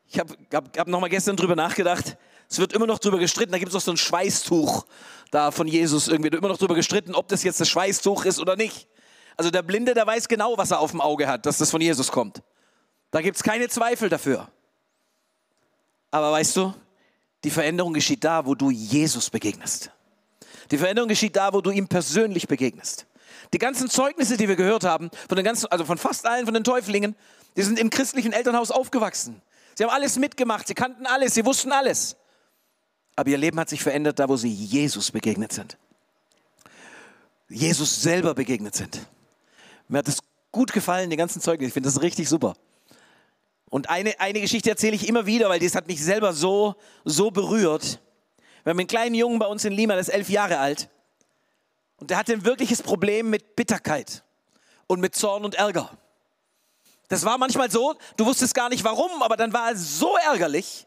ich 0.08 0.20
habe 0.20 0.36
hab, 0.52 0.76
hab 0.76 0.88
noch 0.88 1.00
mal 1.00 1.08
gestern 1.08 1.36
drüber 1.36 1.56
nachgedacht. 1.56 2.16
Es 2.48 2.58
wird 2.58 2.72
immer 2.72 2.86
noch 2.86 2.98
drüber 2.98 3.18
gestritten. 3.18 3.52
Da 3.52 3.58
gibt 3.58 3.70
es 3.70 3.76
auch 3.76 3.80
so 3.80 3.92
ein 3.92 3.96
Schweißtuch 3.96 4.84
da 5.30 5.50
von 5.50 5.66
Jesus 5.66 6.06
irgendwie. 6.06 6.36
Immer 6.36 6.48
noch 6.48 6.58
drüber 6.58 6.74
gestritten, 6.74 7.14
ob 7.14 7.28
das 7.28 7.42
jetzt 7.42 7.60
das 7.60 7.68
Schweißtuch 7.68 8.24
ist 8.24 8.38
oder 8.38 8.56
nicht. 8.56 8.88
Also 9.36 9.50
der 9.50 9.62
Blinde, 9.62 9.94
der 9.94 10.06
weiß 10.06 10.28
genau, 10.28 10.58
was 10.58 10.70
er 10.70 10.80
auf 10.80 10.90
dem 10.90 11.00
Auge 11.00 11.26
hat, 11.26 11.46
dass 11.46 11.58
das 11.58 11.70
von 11.70 11.80
Jesus 11.80 12.12
kommt. 12.12 12.42
Da 13.10 13.20
gibt 13.20 13.36
es 13.36 13.42
keine 13.42 13.68
Zweifel 13.68 14.08
dafür. 14.08 14.48
Aber 16.10 16.32
weißt 16.32 16.56
du, 16.56 16.74
die 17.44 17.50
Veränderung 17.50 17.92
geschieht 17.92 18.24
da, 18.24 18.44
wo 18.44 18.54
du 18.54 18.70
Jesus 18.70 19.30
begegnest. 19.30 19.90
Die 20.70 20.78
Veränderung 20.78 21.08
geschieht 21.08 21.36
da, 21.36 21.52
wo 21.52 21.60
du 21.60 21.70
ihm 21.70 21.88
persönlich 21.88 22.46
begegnest. 22.46 23.06
Die 23.52 23.58
ganzen 23.58 23.88
Zeugnisse, 23.88 24.36
die 24.36 24.48
wir 24.48 24.56
gehört 24.56 24.84
haben, 24.84 25.10
von 25.28 25.36
den 25.36 25.44
ganzen, 25.44 25.66
also 25.66 25.84
von 25.84 25.98
fast 25.98 26.26
allen 26.26 26.44
von 26.44 26.54
den 26.54 26.64
Täuflingen, 26.64 27.16
die 27.56 27.62
sind 27.62 27.78
im 27.78 27.90
christlichen 27.90 28.32
Elternhaus 28.32 28.70
aufgewachsen. 28.70 29.42
Sie 29.74 29.84
haben 29.84 29.90
alles 29.90 30.18
mitgemacht, 30.18 30.68
sie 30.68 30.74
kannten 30.74 31.06
alles, 31.06 31.34
sie 31.34 31.44
wussten 31.44 31.72
alles. 31.72 32.16
Aber 33.16 33.30
ihr 33.30 33.38
Leben 33.38 33.58
hat 33.58 33.68
sich 33.68 33.82
verändert, 33.82 34.18
da 34.18 34.28
wo 34.28 34.36
sie 34.36 34.52
Jesus 34.52 35.10
begegnet 35.10 35.52
sind. 35.52 35.76
Jesus 37.48 38.02
selber 38.02 38.34
begegnet 38.34 38.76
sind. 38.76 39.00
Mir 39.88 39.98
hat 39.98 40.08
es 40.08 40.18
gut 40.52 40.72
gefallen, 40.72 41.10
die 41.10 41.16
ganzen 41.16 41.40
Zeugnisse. 41.40 41.68
Ich 41.68 41.74
finde 41.74 41.88
das 41.88 42.00
richtig 42.00 42.28
super. 42.28 42.54
Und 43.70 43.88
eine, 43.88 44.18
eine 44.20 44.40
Geschichte 44.40 44.68
erzähle 44.68 44.96
ich 44.96 45.08
immer 45.08 45.26
wieder, 45.26 45.48
weil 45.48 45.60
das 45.60 45.74
hat 45.74 45.86
mich 45.86 46.04
selber 46.04 46.32
so, 46.32 46.74
so 47.04 47.30
berührt. 47.30 48.00
Wir 48.64 48.70
haben 48.70 48.78
einen 48.78 48.88
kleinen 48.88 49.14
Jungen 49.14 49.38
bei 49.38 49.46
uns 49.46 49.64
in 49.64 49.72
Lima, 49.72 49.94
der 49.94 50.02
ist 50.02 50.08
elf 50.08 50.28
Jahre 50.28 50.58
alt. 50.58 50.90
Und 51.96 52.10
der 52.10 52.18
hatte 52.18 52.32
ein 52.32 52.44
wirkliches 52.44 52.82
Problem 52.82 53.30
mit 53.30 53.56
Bitterkeit 53.56 54.24
und 54.86 55.00
mit 55.00 55.14
Zorn 55.14 55.44
und 55.44 55.54
Ärger. 55.54 55.96
Das 57.08 57.24
war 57.24 57.38
manchmal 57.38 57.70
so, 57.70 57.94
du 58.16 58.26
wusstest 58.26 58.54
gar 58.54 58.68
nicht 58.68 58.84
warum, 58.84 59.22
aber 59.22 59.36
dann 59.36 59.52
war 59.52 59.70
er 59.70 59.76
so 59.76 60.16
ärgerlich, 60.16 60.86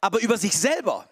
aber 0.00 0.20
über 0.20 0.36
sich 0.36 0.56
selber, 0.56 1.08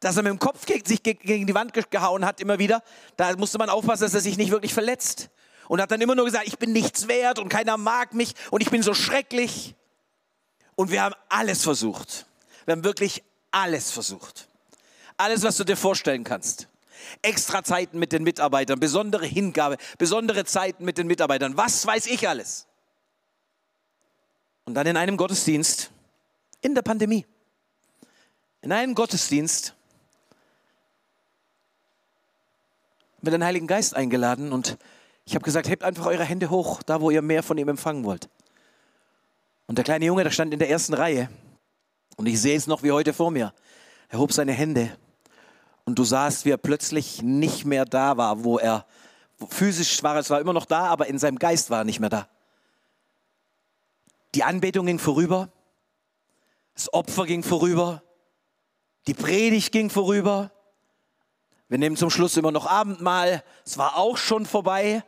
dass 0.00 0.16
er 0.16 0.22
mit 0.22 0.30
dem 0.30 0.38
Kopf 0.38 0.66
gegen, 0.66 0.84
sich 0.84 1.02
gegen 1.02 1.46
die 1.46 1.54
Wand 1.54 1.72
gehauen 1.90 2.24
hat, 2.24 2.40
immer 2.40 2.58
wieder. 2.58 2.82
Da 3.16 3.34
musste 3.36 3.58
man 3.58 3.68
aufpassen, 3.68 4.02
dass 4.02 4.14
er 4.14 4.20
sich 4.20 4.36
nicht 4.36 4.50
wirklich 4.50 4.74
verletzt. 4.74 5.30
Und 5.66 5.80
hat 5.80 5.90
dann 5.90 6.00
immer 6.00 6.14
nur 6.14 6.26
gesagt, 6.26 6.46
ich 6.46 6.58
bin 6.58 6.72
nichts 6.72 7.08
wert 7.08 7.38
und 7.38 7.48
keiner 7.48 7.76
mag 7.78 8.12
mich 8.12 8.34
und 8.50 8.60
ich 8.60 8.70
bin 8.70 8.82
so 8.82 8.92
schrecklich. 8.92 9.74
Und 10.76 10.90
wir 10.90 11.02
haben 11.02 11.14
alles 11.28 11.62
versucht. 11.62 12.26
Wir 12.64 12.72
haben 12.72 12.84
wirklich 12.84 13.22
alles 13.50 13.90
versucht. 13.90 14.48
Alles, 15.16 15.42
was 15.42 15.56
du 15.56 15.64
dir 15.64 15.76
vorstellen 15.76 16.24
kannst. 16.24 16.68
Extra 17.22 17.62
Zeiten 17.62 17.98
mit 17.98 18.12
den 18.12 18.22
Mitarbeitern, 18.22 18.80
besondere 18.80 19.26
Hingabe, 19.26 19.76
besondere 19.98 20.44
Zeiten 20.44 20.84
mit 20.84 20.98
den 20.98 21.06
Mitarbeitern. 21.06 21.56
Was 21.56 21.86
weiß 21.86 22.06
ich 22.06 22.28
alles? 22.28 22.66
Und 24.64 24.74
dann 24.74 24.86
in 24.86 24.96
einem 24.96 25.16
Gottesdienst, 25.16 25.90
in 26.62 26.74
der 26.74 26.82
Pandemie, 26.82 27.26
in 28.62 28.72
einem 28.72 28.94
Gottesdienst, 28.94 29.74
mit 33.20 33.32
dem 33.32 33.44
Heiligen 33.44 33.66
Geist 33.66 33.94
eingeladen 33.94 34.52
und 34.52 34.78
ich 35.26 35.34
habe 35.34 35.44
gesagt, 35.44 35.68
hebt 35.68 35.82
einfach 35.82 36.06
eure 36.06 36.24
Hände 36.24 36.50
hoch, 36.50 36.82
da 36.82 37.00
wo 37.00 37.10
ihr 37.10 37.22
mehr 37.22 37.42
von 37.42 37.56
ihm 37.56 37.68
empfangen 37.68 38.04
wollt. 38.04 38.28
Und 39.66 39.76
der 39.76 39.84
kleine 39.84 40.04
Junge, 40.04 40.24
der 40.24 40.30
stand 40.30 40.52
in 40.52 40.58
der 40.58 40.70
ersten 40.70 40.94
Reihe. 40.94 41.28
Und 42.16 42.26
ich 42.26 42.40
sehe 42.40 42.56
es 42.56 42.66
noch 42.66 42.82
wie 42.82 42.92
heute 42.92 43.12
vor 43.12 43.30
mir. 43.30 43.52
Er 44.08 44.18
hob 44.18 44.32
seine 44.32 44.52
Hände. 44.52 44.96
Und 45.84 45.98
du 45.98 46.04
sahst, 46.04 46.44
wie 46.44 46.50
er 46.50 46.56
plötzlich 46.56 47.22
nicht 47.22 47.64
mehr 47.64 47.84
da 47.84 48.16
war, 48.16 48.44
wo 48.44 48.58
er 48.58 48.86
physisch 49.48 50.02
war. 50.02 50.16
Es 50.16 50.30
war 50.30 50.40
immer 50.40 50.52
noch 50.52 50.66
da, 50.66 50.86
aber 50.86 51.06
in 51.06 51.18
seinem 51.18 51.38
Geist 51.38 51.70
war 51.70 51.78
er 51.78 51.84
nicht 51.84 52.00
mehr 52.00 52.10
da. 52.10 52.28
Die 54.34 54.44
Anbetung 54.44 54.86
ging 54.86 54.98
vorüber. 54.98 55.50
Das 56.74 56.92
Opfer 56.92 57.26
ging 57.26 57.42
vorüber. 57.42 58.02
Die 59.06 59.14
Predigt 59.14 59.72
ging 59.72 59.90
vorüber. 59.90 60.50
Wir 61.68 61.78
nehmen 61.78 61.96
zum 61.96 62.10
Schluss 62.10 62.36
immer 62.36 62.52
noch 62.52 62.66
Abendmahl. 62.66 63.42
Es 63.64 63.78
war 63.78 63.96
auch 63.96 64.16
schon 64.16 64.46
vorbei. 64.46 65.02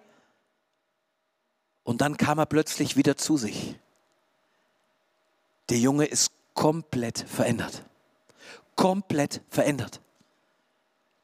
Und 1.82 2.00
dann 2.00 2.16
kam 2.16 2.38
er 2.38 2.46
plötzlich 2.46 2.96
wieder 2.96 3.16
zu 3.16 3.36
sich. 3.36 3.76
Der 5.68 5.78
Junge 5.78 6.04
ist 6.04 6.30
komplett 6.54 7.24
verändert. 7.28 7.82
Komplett 8.74 9.42
verändert. 9.50 10.00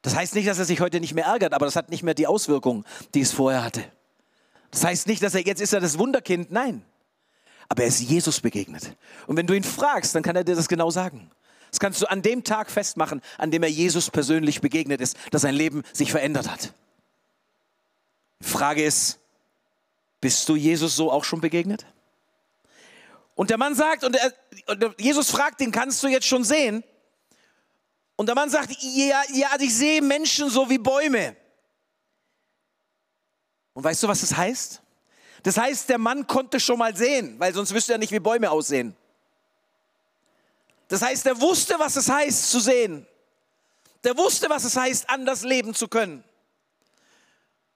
Das 0.01 0.15
heißt 0.15 0.35
nicht, 0.35 0.47
dass 0.47 0.59
er 0.59 0.65
sich 0.65 0.81
heute 0.81 0.99
nicht 0.99 1.13
mehr 1.13 1.25
ärgert, 1.25 1.53
aber 1.53 1.65
das 1.65 1.75
hat 1.75 1.89
nicht 1.89 2.03
mehr 2.03 2.13
die 2.13 2.27
Auswirkungen, 2.27 2.85
die 3.13 3.21
es 3.21 3.31
vorher 3.31 3.63
hatte. 3.63 3.83
Das 4.71 4.83
heißt 4.83 5.07
nicht, 5.07 5.23
dass 5.23 5.33
er 5.33 5.41
jetzt 5.41 5.61
ist 5.61 5.73
er 5.73 5.79
das 5.79 5.97
Wunderkind, 5.97 6.51
nein. 6.51 6.83
Aber 7.69 7.83
er 7.83 7.87
ist 7.87 8.01
Jesus 8.01 8.41
begegnet. 8.41 8.95
Und 9.27 9.37
wenn 9.37 9.47
du 9.47 9.53
ihn 9.53 9.63
fragst, 9.63 10.13
dann 10.13 10.23
kann 10.23 10.35
er 10.35 10.43
dir 10.43 10.55
das 10.55 10.67
genau 10.67 10.89
sagen. 10.89 11.31
Das 11.71 11.79
kannst 11.79 12.01
du 12.01 12.05
an 12.05 12.21
dem 12.21 12.43
Tag 12.43 12.69
festmachen, 12.69 13.21
an 13.37 13.49
dem 13.49 13.63
er 13.63 13.69
Jesus 13.69 14.11
persönlich 14.11 14.61
begegnet 14.61 14.99
ist, 14.99 15.17
dass 15.31 15.43
sein 15.43 15.55
Leben 15.55 15.83
sich 15.93 16.11
verändert 16.11 16.51
hat. 16.51 16.73
Die 18.41 18.49
Frage 18.49 18.83
ist, 18.83 19.19
bist 20.21 20.47
du 20.49 20.55
Jesus 20.55 20.95
so 20.95 21.11
auch 21.11 21.23
schon 21.23 21.41
begegnet? 21.41 21.85
Und 23.43 23.49
der 23.49 23.57
Mann 23.57 23.75
sagt, 23.75 24.05
und, 24.05 24.15
er, 24.15 24.33
und 24.67 25.01
Jesus 25.01 25.29
fragt 25.29 25.59
ihn, 25.59 25.69
kannst 25.69 26.01
du 26.01 26.07
jetzt 26.07 26.25
schon 26.25 26.45
sehen? 26.45 26.81
Und 28.15 28.27
der 28.27 28.35
Mann 28.35 28.49
sagt, 28.49 28.69
ja, 28.79 29.21
ja, 29.33 29.49
ich 29.59 29.75
sehe 29.75 30.01
Menschen 30.01 30.49
so 30.49 30.69
wie 30.69 30.77
Bäume. 30.77 31.35
Und 33.73 33.83
weißt 33.83 34.01
du, 34.01 34.07
was 34.07 34.21
das 34.21 34.37
heißt? 34.37 34.81
Das 35.43 35.57
heißt, 35.57 35.89
der 35.89 35.97
Mann 35.97 36.25
konnte 36.25 36.57
schon 36.57 36.79
mal 36.79 36.95
sehen, 36.95 37.37
weil 37.37 37.53
sonst 37.53 37.73
wüsste 37.73 37.91
er 37.91 37.97
nicht, 37.97 38.13
wie 38.13 38.19
Bäume 38.21 38.49
aussehen. 38.49 38.95
Das 40.87 41.01
heißt, 41.01 41.25
er 41.25 41.41
wusste, 41.41 41.75
was 41.77 41.97
es 41.97 42.07
heißt 42.07 42.49
zu 42.49 42.61
sehen. 42.61 43.05
Der 44.05 44.17
wusste, 44.17 44.49
was 44.49 44.63
es 44.63 44.77
heißt, 44.77 45.09
anders 45.09 45.43
leben 45.43 45.73
zu 45.73 45.89
können. 45.89 46.23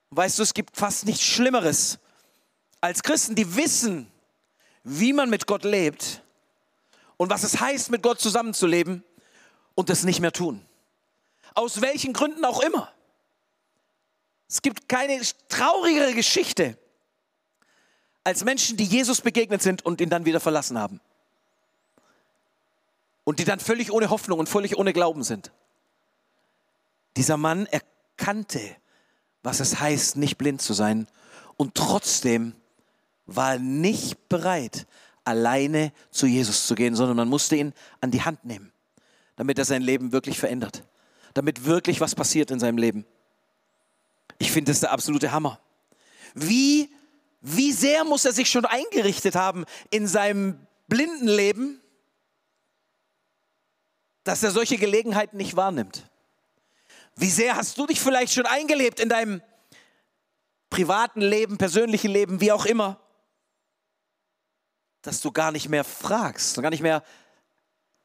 weißt 0.08 0.38
du, 0.38 0.44
es 0.44 0.54
gibt 0.54 0.78
fast 0.78 1.04
nichts 1.04 1.24
Schlimmeres 1.24 1.98
als 2.80 3.02
Christen, 3.02 3.34
die 3.34 3.54
wissen, 3.54 4.10
wie 4.88 5.12
man 5.12 5.28
mit 5.28 5.46
Gott 5.46 5.64
lebt 5.64 6.22
und 7.18 7.30
was 7.30 7.42
es 7.42 7.60
heißt, 7.60 7.90
mit 7.90 8.02
Gott 8.02 8.20
zusammenzuleben 8.20 9.04
und 9.74 9.90
das 9.90 10.04
nicht 10.04 10.20
mehr 10.20 10.32
tun. 10.32 10.64
Aus 11.54 11.80
welchen 11.80 12.12
Gründen 12.12 12.44
auch 12.44 12.60
immer. 12.60 12.92
Es 14.48 14.62
gibt 14.62 14.88
keine 14.88 15.20
traurigere 15.48 16.14
Geschichte 16.14 16.78
als 18.24 18.44
Menschen, 18.44 18.76
die 18.76 18.84
Jesus 18.84 19.20
begegnet 19.20 19.62
sind 19.62 19.84
und 19.84 20.00
ihn 20.00 20.10
dann 20.10 20.24
wieder 20.24 20.40
verlassen 20.40 20.78
haben. 20.78 21.00
Und 23.24 23.38
die 23.40 23.44
dann 23.44 23.60
völlig 23.60 23.92
ohne 23.92 24.08
Hoffnung 24.08 24.38
und 24.38 24.48
völlig 24.48 24.78
ohne 24.78 24.94
Glauben 24.94 25.22
sind. 25.22 25.52
Dieser 27.16 27.36
Mann 27.36 27.66
erkannte, 27.66 28.60
was 29.42 29.60
es 29.60 29.80
heißt, 29.80 30.16
nicht 30.16 30.38
blind 30.38 30.62
zu 30.62 30.72
sein 30.72 31.08
und 31.56 31.74
trotzdem 31.74 32.54
war 33.28 33.58
nicht 33.58 34.28
bereit, 34.28 34.86
alleine 35.22 35.92
zu 36.10 36.26
Jesus 36.26 36.66
zu 36.66 36.74
gehen, 36.74 36.96
sondern 36.96 37.16
man 37.16 37.28
musste 37.28 37.56
ihn 37.56 37.74
an 38.00 38.10
die 38.10 38.22
Hand 38.22 38.44
nehmen, 38.44 38.72
damit 39.36 39.58
er 39.58 39.66
sein 39.66 39.82
Leben 39.82 40.10
wirklich 40.10 40.38
verändert, 40.38 40.82
damit 41.34 41.66
wirklich 41.66 42.00
was 42.00 42.14
passiert 42.14 42.50
in 42.50 42.58
seinem 42.58 42.78
Leben. 42.78 43.04
Ich 44.38 44.50
finde 44.50 44.72
das 44.72 44.80
der 44.80 44.92
absolute 44.92 45.30
Hammer. 45.30 45.60
Wie, 46.34 46.90
wie 47.42 47.72
sehr 47.72 48.04
muss 48.04 48.24
er 48.24 48.32
sich 48.32 48.50
schon 48.50 48.64
eingerichtet 48.64 49.36
haben 49.36 49.66
in 49.90 50.06
seinem 50.06 50.58
blinden 50.88 51.28
Leben, 51.28 51.80
dass 54.24 54.42
er 54.42 54.50
solche 54.50 54.78
Gelegenheiten 54.78 55.36
nicht 55.36 55.54
wahrnimmt? 55.54 56.08
Wie 57.14 57.30
sehr 57.30 57.56
hast 57.56 57.76
du 57.76 57.86
dich 57.86 58.00
vielleicht 58.00 58.32
schon 58.32 58.46
eingelebt 58.46 59.00
in 59.00 59.10
deinem 59.10 59.42
privaten 60.70 61.20
Leben, 61.20 61.58
persönlichen 61.58 62.10
Leben, 62.10 62.40
wie 62.40 62.52
auch 62.52 62.64
immer, 62.64 63.00
dass 65.08 65.22
du 65.22 65.32
gar 65.32 65.52
nicht 65.52 65.70
mehr 65.70 65.84
fragst, 65.84 66.60
gar 66.60 66.68
nicht 66.68 66.82
mehr 66.82 67.02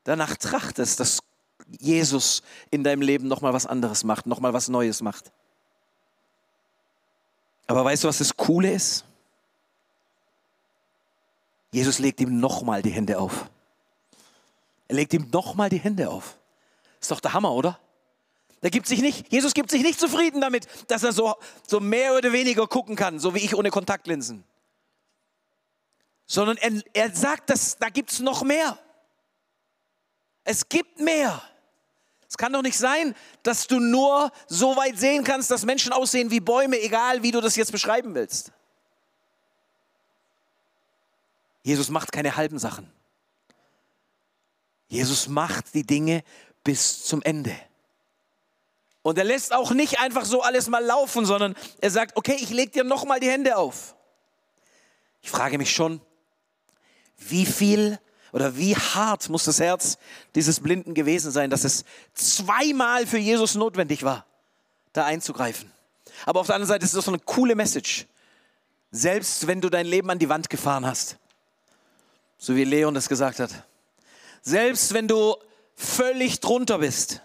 danach 0.06 0.38
trachtest, 0.38 1.02
dass 1.02 1.20
Jesus 1.68 2.44
in 2.72 2.86
deinem 2.86 3.02
Leben 3.02 3.28
nochmal 3.28 3.52
was 3.52 3.66
anderes 3.66 4.06
macht, 4.06 4.26
nochmal 4.26 4.54
was 4.54 4.70
Neues 4.70 5.02
macht. 5.02 5.34
Aber 7.68 7.84
weißt 7.84 8.06
du, 8.06 8.08
was 8.08 8.20
das 8.20 8.38
Coole 8.38 8.72
ist? 8.72 9.04
Jesus 11.74 12.00
legt 12.00 12.22
ihm 12.22 12.40
nochmal 12.40 12.82
die 12.82 12.92
Hände 12.92 13.20
auf. 13.20 13.50
Er 14.88 14.96
legt 14.96 15.14
ihm 15.14 15.30
nochmal 15.30 15.68
die 15.68 15.80
Hände 15.80 16.10
auf. 16.10 16.38
Ist 17.02 17.12
doch 17.12 17.20
der 17.20 17.34
Hammer, 17.34 17.52
oder? 17.52 17.80
Der 18.62 18.70
gibt 18.70 18.88
sich 18.88 19.02
nicht, 19.02 19.30
Jesus 19.30 19.54
gibt 19.54 19.72
sich 19.72 19.84
nicht 19.84 20.00
zufrieden 20.00 20.40
damit, 20.40 20.68
dass 20.88 21.04
er 21.04 21.12
so, 21.12 21.36
so 21.68 21.82
mehr 21.82 22.16
oder 22.16 22.32
weniger 22.32 22.66
gucken 22.66 22.96
kann, 22.96 23.20
so 23.20 23.36
wie 23.36 23.40
ich 23.40 23.56
ohne 23.56 23.72
Kontaktlinsen. 23.72 24.46
Sondern 26.26 26.58
er, 26.58 26.82
er 26.94 27.16
sagt, 27.16 27.50
dass, 27.50 27.78
da 27.78 27.90
gibt 27.90 28.12
es 28.12 28.20
noch 28.20 28.44
mehr. 28.44 28.80
Es 30.44 30.68
gibt 30.68 31.00
mehr. 31.00 31.42
Es 32.28 32.38
kann 32.38 32.52
doch 32.52 32.64
nicht 32.64 32.78
sein, 32.78 33.16
dass 33.44 33.68
du 33.68 33.80
nur 33.80 34.32
so 34.48 34.76
weit 34.76 34.98
sehen 34.98 35.24
kannst, 35.24 35.52
dass 35.52 35.66
Menschen 35.66 35.94
aussehen 35.94 36.32
wie 36.32 36.40
Bäume, 36.40 36.82
egal 36.82 37.22
wie 37.22 37.32
du 37.32 37.42
das 37.42 37.56
jetzt 37.56 37.72
beschreiben 37.72 38.16
willst. 38.16 38.52
Jesus 41.62 41.90
macht 41.90 42.12
keine 42.12 42.36
halben 42.36 42.58
Sachen. 42.60 42.92
Jesus 44.88 45.28
macht 45.28 45.74
die 45.74 45.86
Dinge 45.86 46.24
bis 46.64 47.04
zum 47.06 47.22
Ende. 47.22 47.56
Und 49.04 49.18
er 49.18 49.26
lässt 49.26 49.54
auch 49.54 49.72
nicht 49.72 50.00
einfach 50.00 50.26
so 50.26 50.42
alles 50.42 50.70
mal 50.70 50.84
laufen, 50.84 51.26
sondern 51.26 51.56
er 51.82 51.92
sagt, 51.92 52.16
okay, 52.16 52.38
ich 52.40 52.50
lege 52.50 52.72
dir 52.72 52.84
nochmal 52.84 53.20
die 53.20 53.30
Hände 53.30 53.58
auf. 53.58 53.96
Ich 55.22 55.30
frage 55.30 55.58
mich 55.58 55.74
schon, 55.74 56.02
wie 57.18 57.46
viel 57.46 58.00
oder 58.32 58.58
wie 58.58 58.76
hart 58.76 59.30
muss 59.30 59.46
das 59.46 59.60
Herz 59.60 59.98
dieses 60.36 60.60
Blinden 60.60 60.94
gewesen 60.94 61.32
sein, 61.32 61.50
dass 61.50 61.64
es 61.64 61.86
zweimal 62.14 63.06
für 63.06 63.20
Jesus 63.20 63.56
notwendig 63.56 64.04
war, 64.04 64.26
da 64.92 65.06
einzugreifen. 65.06 65.72
Aber 66.26 66.40
auf 66.40 66.48
der 66.48 66.56
anderen 66.56 66.70
Seite 66.70 66.86
ist 66.86 66.96
das 66.96 67.06
so 67.06 67.12
eine 67.12 67.20
coole 67.20 67.56
Message. 67.56 68.08
Selbst 68.92 69.48
wenn 69.48 69.62
du 69.62 69.70
dein 69.70 69.86
Leben 69.86 70.10
an 70.10 70.20
die 70.20 70.30
Wand 70.30 70.50
gefahren 70.50 70.86
hast, 70.86 71.18
so 72.38 72.56
wie 72.56 72.64
Leon 72.64 72.94
das 72.94 73.08
gesagt 73.08 73.40
hat, 73.40 73.52
selbst 74.42 74.94
wenn 74.94 75.08
du 75.08 75.36
völlig 75.76 76.40
drunter 76.40 76.80
bist, 76.80 77.22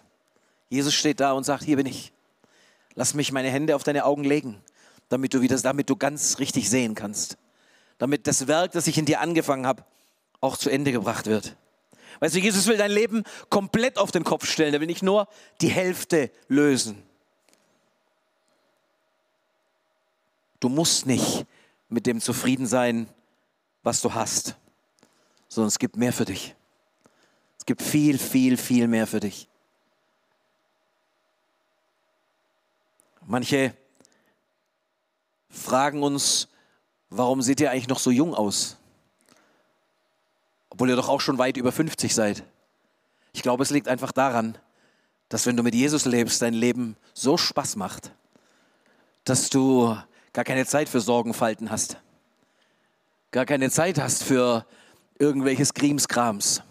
Jesus 0.69 0.95
steht 0.95 1.21
da 1.21 1.33
und 1.33 1.45
sagt, 1.45 1.65
hier 1.65 1.77
bin 1.77 1.87
ich. 1.87 2.13
Lass 2.95 3.15
mich 3.15 3.33
meine 3.33 3.51
Hände 3.51 3.77
auf 3.77 3.85
deine 3.85 4.05
Augen 4.05 4.25
legen, 4.25 4.61
damit 5.09 5.33
du 5.33 5.41
wieder, 5.41 5.57
damit 5.59 5.89
du 5.89 5.97
ganz 5.97 6.39
richtig 6.39 6.69
sehen 6.69 6.95
kannst. 6.95 7.39
Damit 7.99 8.27
das 8.27 8.47
Werk, 8.47 8.73
das 8.73 8.87
ich 8.87 8.97
in 8.97 9.05
dir 9.05 9.21
angefangen 9.21 9.67
habe, 9.67 9.85
auch 10.41 10.57
zu 10.57 10.71
Ende 10.71 10.93
gebracht 10.93 11.27
wird. 11.27 11.57
Weißt 12.21 12.35
du, 12.35 12.41
Jesus 12.41 12.67
will 12.67 12.77
dein 12.77 12.91
Leben 12.91 13.25
komplett 13.49 13.99
auf 13.99 14.11
den 14.11 14.25
Kopf 14.25 14.47
stellen. 14.47 14.75
Er 14.75 14.81
will 14.81 14.87
nicht 14.87 15.03
nur 15.03 15.29
die 15.61 15.69
Hälfte 15.69 16.31
lösen. 16.49 17.03
Du 20.61 20.69
musst 20.69 21.07
nicht 21.07 21.47
mit 21.89 22.07
dem 22.07 22.21
zufrieden 22.21 22.67
sein, 22.67 23.09
was 23.83 24.01
du 24.01 24.15
hast, 24.15 24.57
sondern 25.49 25.69
es 25.69 25.79
gibt 25.79 25.97
mehr 25.97 26.13
für 26.13 26.25
dich. 26.25 26.55
Es 27.59 27.65
gibt 27.65 27.83
viel, 27.83 28.19
viel, 28.19 28.57
viel 28.57 28.89
mehr 28.89 29.07
für 29.07 29.21
dich. 29.21 29.49
Manche 33.25 33.75
fragen 35.49 36.03
uns, 36.03 36.49
warum 37.11 37.43
seht 37.43 37.61
ihr 37.61 37.71
eigentlich 37.71 37.89
noch 37.89 37.99
so 37.99 38.11
jung 38.11 38.35
aus? 38.35 38.77
Obwohl 40.71 40.91
ihr 40.91 40.97
doch 40.97 41.09
auch 41.09 41.21
schon 41.21 41.39
weit 41.39 41.57
über 41.57 41.73
50 41.73 42.15
seid. 42.15 42.45
Ich 43.33 43.43
glaube, 43.43 43.63
es 43.63 43.71
liegt 43.71 43.89
einfach 43.89 44.13
daran, 44.13 44.59
dass 45.29 45.47
wenn 45.47 45.57
du 45.57 45.63
mit 45.63 45.75
Jesus 45.75 46.05
lebst, 46.05 46.43
dein 46.43 46.55
Leben 46.55 46.97
so 47.15 47.37
Spaß 47.37 47.77
macht, 47.77 48.13
dass 49.25 49.51
du 49.51 49.97
gar 50.33 50.45
keine 50.45 50.67
Zeit 50.67 50.89
für 50.89 51.01
Sorgenfalten 51.01 51.71
hast. 51.71 51.99
Gar 53.31 53.45
keine 53.45 53.71
Zeit 53.71 53.99
hast 53.99 54.25
für 54.25 54.65
irgendwelches 55.19 55.75
Krimskrams, 55.75 56.63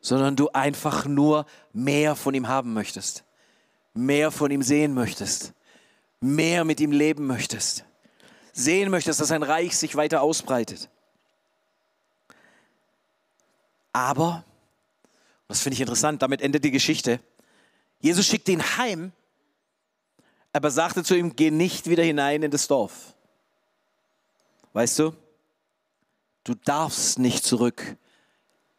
sondern 0.00 0.36
du 0.36 0.50
einfach 0.50 1.06
nur 1.06 1.46
mehr 1.72 2.16
von 2.16 2.34
ihm 2.34 2.48
haben 2.48 2.74
möchtest, 2.74 3.24
mehr 3.94 4.30
von 4.30 4.50
ihm 4.50 4.62
sehen 4.62 4.92
möchtest 4.92 5.54
mehr 6.20 6.64
mit 6.64 6.80
ihm 6.80 6.92
leben 6.92 7.26
möchtest, 7.26 7.84
sehen 8.60 8.90
möchtest, 8.90 9.20
dass 9.20 9.28
sein 9.28 9.42
Reich 9.42 9.76
sich 9.76 9.96
weiter 9.96 10.22
ausbreitet. 10.22 10.88
Aber, 13.92 14.44
das 15.48 15.62
finde 15.62 15.74
ich 15.74 15.80
interessant, 15.80 16.22
damit 16.22 16.40
endet 16.42 16.64
die 16.64 16.70
Geschichte. 16.70 17.20
Jesus 18.00 18.26
schickt 18.26 18.48
ihn 18.48 18.62
heim, 18.76 19.12
aber 20.52 20.70
sagte 20.70 21.02
zu 21.04 21.16
ihm, 21.16 21.34
geh 21.36 21.50
nicht 21.50 21.88
wieder 21.88 22.02
hinein 22.02 22.42
in 22.42 22.50
das 22.50 22.68
Dorf. 22.68 23.14
Weißt 24.72 24.98
du, 24.98 25.14
du 26.44 26.54
darfst 26.54 27.18
nicht 27.18 27.44
zurück 27.44 27.96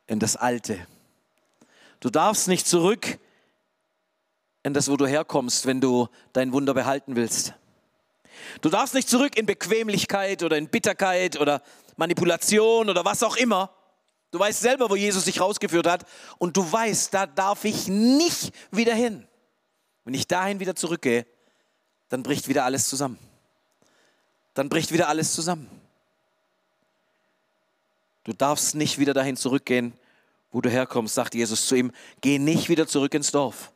in 0.07 0.19
das 0.19 0.35
Alte. 0.35 0.85
Du 1.99 2.09
darfst 2.09 2.47
nicht 2.47 2.67
zurück 2.67 3.19
in 4.63 4.73
das, 4.73 4.89
wo 4.89 4.97
du 4.97 5.05
herkommst, 5.05 5.65
wenn 5.65 5.81
du 5.81 6.07
dein 6.33 6.53
Wunder 6.53 6.73
behalten 6.73 7.15
willst. 7.15 7.53
Du 8.61 8.69
darfst 8.69 8.93
nicht 8.93 9.09
zurück 9.09 9.37
in 9.37 9.45
Bequemlichkeit 9.45 10.43
oder 10.43 10.57
in 10.57 10.69
Bitterkeit 10.69 11.39
oder 11.39 11.61
Manipulation 11.97 12.89
oder 12.89 13.05
was 13.05 13.23
auch 13.23 13.35
immer. 13.35 13.73
Du 14.31 14.39
weißt 14.39 14.61
selber, 14.61 14.89
wo 14.89 14.95
Jesus 14.95 15.25
dich 15.25 15.41
rausgeführt 15.41 15.87
hat 15.87 16.05
und 16.37 16.55
du 16.55 16.69
weißt, 16.69 17.13
da 17.13 17.25
darf 17.25 17.65
ich 17.65 17.87
nicht 17.87 18.53
wieder 18.71 18.95
hin. 18.95 19.27
Wenn 20.05 20.13
ich 20.13 20.27
dahin 20.27 20.59
wieder 20.59 20.75
zurückgehe, 20.75 21.25
dann 22.09 22.23
bricht 22.23 22.47
wieder 22.47 22.65
alles 22.65 22.87
zusammen. 22.87 23.19
Dann 24.53 24.69
bricht 24.69 24.91
wieder 24.91 25.07
alles 25.07 25.33
zusammen. 25.33 25.69
Du 28.23 28.33
darfst 28.33 28.75
nicht 28.75 28.99
wieder 28.99 29.13
dahin 29.13 29.35
zurückgehen, 29.35 29.93
wo 30.51 30.61
du 30.61 30.69
herkommst, 30.69 31.15
sagt 31.15 31.33
Jesus 31.33 31.67
zu 31.67 31.75
ihm. 31.75 31.91
Geh 32.21 32.39
nicht 32.39 32.69
wieder 32.69 32.87
zurück 32.87 33.13
ins 33.13 33.31
Dorf. 33.31 33.71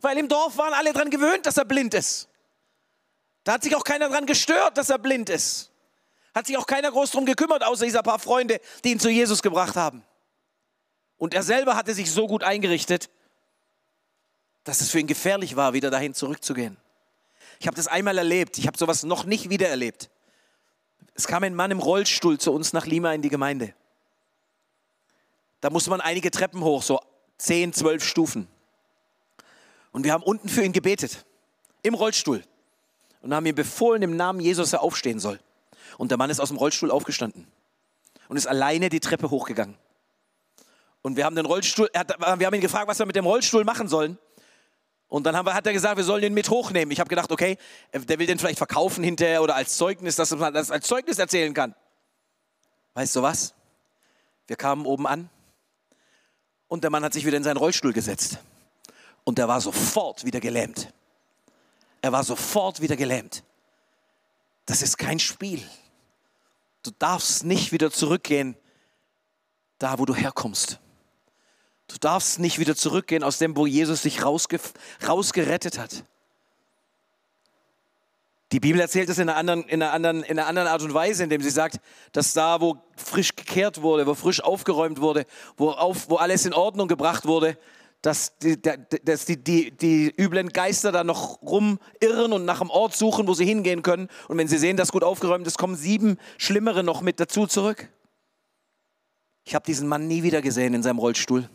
Weil 0.00 0.18
im 0.18 0.28
Dorf 0.28 0.56
waren 0.56 0.74
alle 0.74 0.92
daran 0.92 1.10
gewöhnt, 1.10 1.46
dass 1.46 1.56
er 1.56 1.64
blind 1.64 1.94
ist. 1.94 2.28
Da 3.46 3.52
hat 3.52 3.62
sich 3.62 3.76
auch 3.76 3.84
keiner 3.84 4.08
daran 4.08 4.26
gestört, 4.26 4.76
dass 4.76 4.90
er 4.90 4.98
blind 4.98 5.30
ist. 5.30 5.70
Hat 6.34 6.48
sich 6.48 6.58
auch 6.58 6.66
keiner 6.66 6.90
groß 6.90 7.12
darum 7.12 7.26
gekümmert, 7.26 7.62
außer 7.62 7.84
dieser 7.84 8.02
paar 8.02 8.18
Freunde, 8.18 8.60
die 8.82 8.90
ihn 8.90 8.98
zu 8.98 9.08
Jesus 9.08 9.40
gebracht 9.40 9.76
haben. 9.76 10.02
Und 11.16 11.32
er 11.32 11.44
selber 11.44 11.76
hatte 11.76 11.94
sich 11.94 12.10
so 12.10 12.26
gut 12.26 12.42
eingerichtet, 12.42 13.08
dass 14.64 14.80
es 14.80 14.90
für 14.90 14.98
ihn 14.98 15.06
gefährlich 15.06 15.54
war, 15.54 15.74
wieder 15.74 15.92
dahin 15.92 16.12
zurückzugehen. 16.12 16.76
Ich 17.60 17.68
habe 17.68 17.76
das 17.76 17.86
einmal 17.86 18.18
erlebt. 18.18 18.58
Ich 18.58 18.66
habe 18.66 18.76
sowas 18.76 19.04
noch 19.04 19.22
nicht 19.22 19.48
wieder 19.48 19.68
erlebt. 19.68 20.10
Es 21.14 21.28
kam 21.28 21.44
ein 21.44 21.54
Mann 21.54 21.70
im 21.70 21.78
Rollstuhl 21.78 22.38
zu 22.40 22.52
uns 22.52 22.72
nach 22.72 22.84
Lima 22.84 23.12
in 23.12 23.22
die 23.22 23.28
Gemeinde. 23.28 23.74
Da 25.60 25.70
musste 25.70 25.90
man 25.90 26.00
einige 26.00 26.32
Treppen 26.32 26.64
hoch, 26.64 26.82
so 26.82 27.00
zehn, 27.38 27.72
zwölf 27.72 28.02
Stufen. 28.02 28.48
Und 29.92 30.02
wir 30.02 30.12
haben 30.12 30.24
unten 30.24 30.48
für 30.48 30.64
ihn 30.64 30.72
gebetet, 30.72 31.24
im 31.84 31.94
Rollstuhl. 31.94 32.42
Und 33.26 33.34
haben 33.34 33.44
ihm 33.44 33.56
befohlen, 33.56 34.02
im 34.02 34.16
Namen 34.16 34.38
Jesus, 34.38 34.70
dass 34.70 34.78
er 34.78 34.82
aufstehen 34.84 35.18
soll. 35.18 35.40
Und 35.98 36.12
der 36.12 36.18
Mann 36.18 36.30
ist 36.30 36.38
aus 36.38 36.50
dem 36.50 36.58
Rollstuhl 36.58 36.92
aufgestanden 36.92 37.44
und 38.28 38.36
ist 38.36 38.46
alleine 38.46 38.88
die 38.88 39.00
Treppe 39.00 39.30
hochgegangen. 39.30 39.76
Und 41.02 41.16
wir 41.16 41.24
haben 41.24 41.34
den 41.34 41.44
Rollstuhl, 41.44 41.90
hat, 41.92 42.16
wir 42.20 42.46
haben 42.46 42.54
ihn 42.54 42.60
gefragt, 42.60 42.86
was 42.86 43.00
wir 43.00 43.06
mit 43.06 43.16
dem 43.16 43.26
Rollstuhl 43.26 43.64
machen 43.64 43.88
sollen. 43.88 44.16
Und 45.08 45.26
dann 45.26 45.44
wir, 45.44 45.54
hat 45.54 45.66
er 45.66 45.72
gesagt, 45.72 45.96
wir 45.96 46.04
sollen 46.04 46.22
ihn 46.22 46.34
mit 46.34 46.50
hochnehmen. 46.50 46.92
Ich 46.92 47.00
habe 47.00 47.08
gedacht, 47.08 47.32
okay, 47.32 47.58
der 47.92 48.16
will 48.20 48.28
den 48.28 48.38
vielleicht 48.38 48.58
verkaufen 48.58 49.02
hinterher 49.02 49.42
oder 49.42 49.56
als 49.56 49.76
Zeugnis, 49.76 50.14
dass 50.14 50.30
man 50.30 50.54
das 50.54 50.70
als 50.70 50.86
Zeugnis 50.86 51.18
erzählen 51.18 51.52
kann. 51.52 51.74
Weißt 52.94 53.16
du 53.16 53.22
was? 53.22 53.54
Wir 54.46 54.54
kamen 54.54 54.86
oben 54.86 55.08
an 55.08 55.30
und 56.68 56.84
der 56.84 56.90
Mann 56.90 57.02
hat 57.02 57.12
sich 57.12 57.26
wieder 57.26 57.38
in 57.38 57.42
seinen 57.42 57.56
Rollstuhl 57.56 57.92
gesetzt. 57.92 58.38
Und 59.24 59.40
er 59.40 59.48
war 59.48 59.60
sofort 59.60 60.24
wieder 60.24 60.38
gelähmt. 60.38 60.92
Er 62.06 62.12
war 62.12 62.22
sofort 62.22 62.80
wieder 62.80 62.94
gelähmt. 62.94 63.42
Das 64.64 64.80
ist 64.80 64.96
kein 64.96 65.18
Spiel. 65.18 65.60
Du 66.84 66.92
darfst 67.00 67.42
nicht 67.42 67.72
wieder 67.72 67.90
zurückgehen, 67.90 68.56
da 69.80 69.98
wo 69.98 70.04
du 70.04 70.14
herkommst. 70.14 70.78
Du 71.88 71.98
darfst 71.98 72.38
nicht 72.38 72.60
wieder 72.60 72.76
zurückgehen 72.76 73.24
aus 73.24 73.38
dem, 73.38 73.56
wo 73.56 73.66
Jesus 73.66 74.02
dich 74.02 74.24
rausge 74.24 74.60
rausgerettet 75.04 75.80
hat. 75.80 76.04
Die 78.52 78.60
Bibel 78.60 78.80
erzählt 78.80 79.08
es 79.08 79.18
in 79.18 79.28
einer, 79.28 79.36
anderen, 79.36 79.64
in, 79.64 79.80
in 79.80 79.82
einer 79.82 80.46
anderen 80.46 80.68
Art 80.68 80.82
und 80.82 80.94
Weise, 80.94 81.24
indem 81.24 81.42
sie 81.42 81.50
sagt, 81.50 81.80
dass 82.12 82.32
da, 82.34 82.60
wo 82.60 82.76
frisch 82.96 83.34
gekehrt 83.34 83.82
wurde, 83.82 84.06
wo 84.06 84.14
frisch 84.14 84.40
aufgeräumt 84.40 85.00
wurde, 85.00 85.26
wo, 85.56 85.70
auf, 85.70 86.08
wo 86.08 86.18
alles 86.18 86.46
in 86.46 86.54
Ordnung 86.54 86.86
gebracht 86.86 87.26
wurde, 87.26 87.58
dass 88.02 88.38
die, 88.38 88.60
dass 88.60 89.24
die, 89.24 89.42
die, 89.42 89.70
die 89.72 90.14
üblen 90.16 90.50
Geister 90.50 90.92
da 90.92 91.02
noch 91.02 91.42
rumirren 91.42 92.32
und 92.32 92.44
nach 92.44 92.60
einem 92.60 92.70
Ort 92.70 92.94
suchen, 92.94 93.26
wo 93.26 93.34
sie 93.34 93.44
hingehen 93.44 93.82
können. 93.82 94.08
Und 94.28 94.38
wenn 94.38 94.48
sie 94.48 94.58
sehen, 94.58 94.76
dass 94.76 94.92
gut 94.92 95.02
aufgeräumt 95.02 95.46
ist, 95.46 95.58
kommen 95.58 95.76
sieben 95.76 96.18
Schlimmere 96.38 96.84
noch 96.84 97.00
mit 97.00 97.18
dazu 97.18 97.46
zurück. 97.46 97.88
Ich 99.44 99.54
habe 99.54 99.64
diesen 99.64 99.88
Mann 99.88 100.06
nie 100.06 100.22
wieder 100.22 100.42
gesehen 100.42 100.74
in 100.74 100.82
seinem 100.82 100.98
Rollstuhl. 100.98 101.48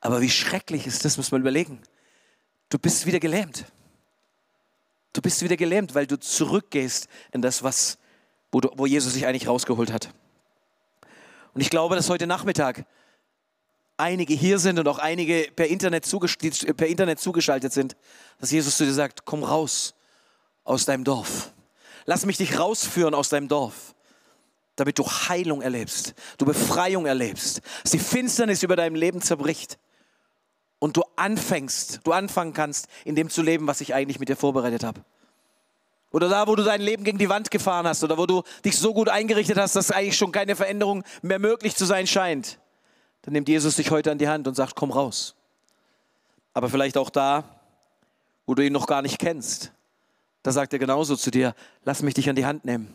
Aber 0.00 0.20
wie 0.20 0.30
schrecklich 0.30 0.86
ist 0.86 1.04
das, 1.04 1.16
muss 1.16 1.30
man 1.30 1.40
überlegen. 1.40 1.80
Du 2.68 2.78
bist 2.78 3.06
wieder 3.06 3.20
gelähmt. 3.20 3.66
Du 5.12 5.20
bist 5.20 5.42
wieder 5.42 5.56
gelähmt, 5.56 5.94
weil 5.94 6.06
du 6.06 6.18
zurückgehst 6.18 7.08
in 7.32 7.42
das, 7.42 7.62
was, 7.62 7.98
wo, 8.50 8.60
du, 8.60 8.70
wo 8.76 8.86
Jesus 8.86 9.12
sich 9.12 9.26
eigentlich 9.26 9.48
rausgeholt 9.48 9.92
hat. 9.92 10.08
Und 11.54 11.60
ich 11.60 11.70
glaube, 11.70 11.96
dass 11.96 12.08
heute 12.08 12.26
Nachmittag 12.26 12.86
einige 14.02 14.34
hier 14.34 14.58
sind 14.58 14.78
und 14.78 14.88
auch 14.88 14.98
einige 14.98 15.48
per 15.54 15.68
Internet, 15.68 16.06
per 16.76 16.86
Internet 16.88 17.20
zugeschaltet 17.20 17.72
sind, 17.72 17.96
dass 18.38 18.50
Jesus 18.50 18.76
zu 18.76 18.84
dir 18.84 18.92
sagt, 18.92 19.24
komm 19.24 19.44
raus 19.44 19.94
aus 20.64 20.84
deinem 20.84 21.04
Dorf. 21.04 21.52
Lass 22.04 22.26
mich 22.26 22.36
dich 22.36 22.58
rausführen 22.58 23.14
aus 23.14 23.28
deinem 23.28 23.46
Dorf, 23.46 23.94
damit 24.74 24.98
du 24.98 25.04
Heilung 25.04 25.62
erlebst, 25.62 26.14
du 26.38 26.44
Befreiung 26.44 27.06
erlebst, 27.06 27.60
dass 27.82 27.92
die 27.92 28.00
Finsternis 28.00 28.64
über 28.64 28.74
deinem 28.74 28.96
Leben 28.96 29.22
zerbricht 29.22 29.78
und 30.80 30.96
du 30.96 31.04
anfängst, 31.14 32.00
du 32.02 32.10
anfangen 32.10 32.54
kannst, 32.54 32.88
in 33.04 33.14
dem 33.14 33.30
zu 33.30 33.40
leben, 33.40 33.68
was 33.68 33.80
ich 33.80 33.94
eigentlich 33.94 34.18
mit 34.18 34.28
dir 34.28 34.36
vorbereitet 34.36 34.82
habe. 34.82 35.04
Oder 36.10 36.28
da, 36.28 36.48
wo 36.48 36.56
du 36.56 36.64
dein 36.64 36.80
Leben 36.80 37.04
gegen 37.04 37.18
die 37.18 37.28
Wand 37.28 37.52
gefahren 37.52 37.86
hast 37.86 38.02
oder 38.02 38.18
wo 38.18 38.26
du 38.26 38.42
dich 38.64 38.76
so 38.76 38.92
gut 38.92 39.08
eingerichtet 39.08 39.56
hast, 39.56 39.76
dass 39.76 39.92
eigentlich 39.92 40.16
schon 40.16 40.32
keine 40.32 40.56
Veränderung 40.56 41.04
mehr 41.22 41.38
möglich 41.38 41.76
zu 41.76 41.84
sein 41.84 42.08
scheint. 42.08 42.58
Dann 43.22 43.32
nimmt 43.32 43.48
Jesus 43.48 43.76
dich 43.76 43.90
heute 43.90 44.10
an 44.10 44.18
die 44.18 44.28
Hand 44.28 44.46
und 44.48 44.54
sagt, 44.54 44.74
komm 44.74 44.90
raus. 44.90 45.34
Aber 46.54 46.68
vielleicht 46.68 46.96
auch 46.96 47.10
da, 47.10 47.44
wo 48.46 48.54
du 48.54 48.64
ihn 48.64 48.72
noch 48.72 48.86
gar 48.86 49.02
nicht 49.02 49.18
kennst. 49.18 49.72
Da 50.42 50.52
sagt 50.52 50.72
er 50.72 50.78
genauso 50.78 51.16
zu 51.16 51.30
dir, 51.30 51.54
lass 51.84 52.02
mich 52.02 52.14
dich 52.14 52.28
an 52.28 52.36
die 52.36 52.44
Hand 52.44 52.64
nehmen. 52.64 52.92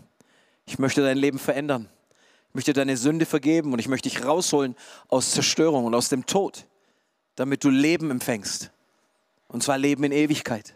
Ich 0.65 0.79
möchte 0.79 1.01
dein 1.01 1.17
Leben 1.17 1.39
verändern. 1.39 1.89
Ich 2.49 2.55
möchte 2.55 2.73
deine 2.73 2.97
Sünde 2.97 3.25
vergeben 3.25 3.73
und 3.73 3.79
ich 3.79 3.87
möchte 3.87 4.09
dich 4.09 4.25
rausholen 4.25 4.75
aus 5.07 5.31
Zerstörung 5.31 5.85
und 5.85 5.95
aus 5.95 6.09
dem 6.09 6.25
Tod 6.25 6.65
damit 7.37 7.63
du 7.63 7.69
Leben 7.69 8.11
empfängst. 8.11 8.71
Und 9.47 9.63
zwar 9.63 9.77
Leben 9.77 10.03
in 10.03 10.11
Ewigkeit. 10.11 10.75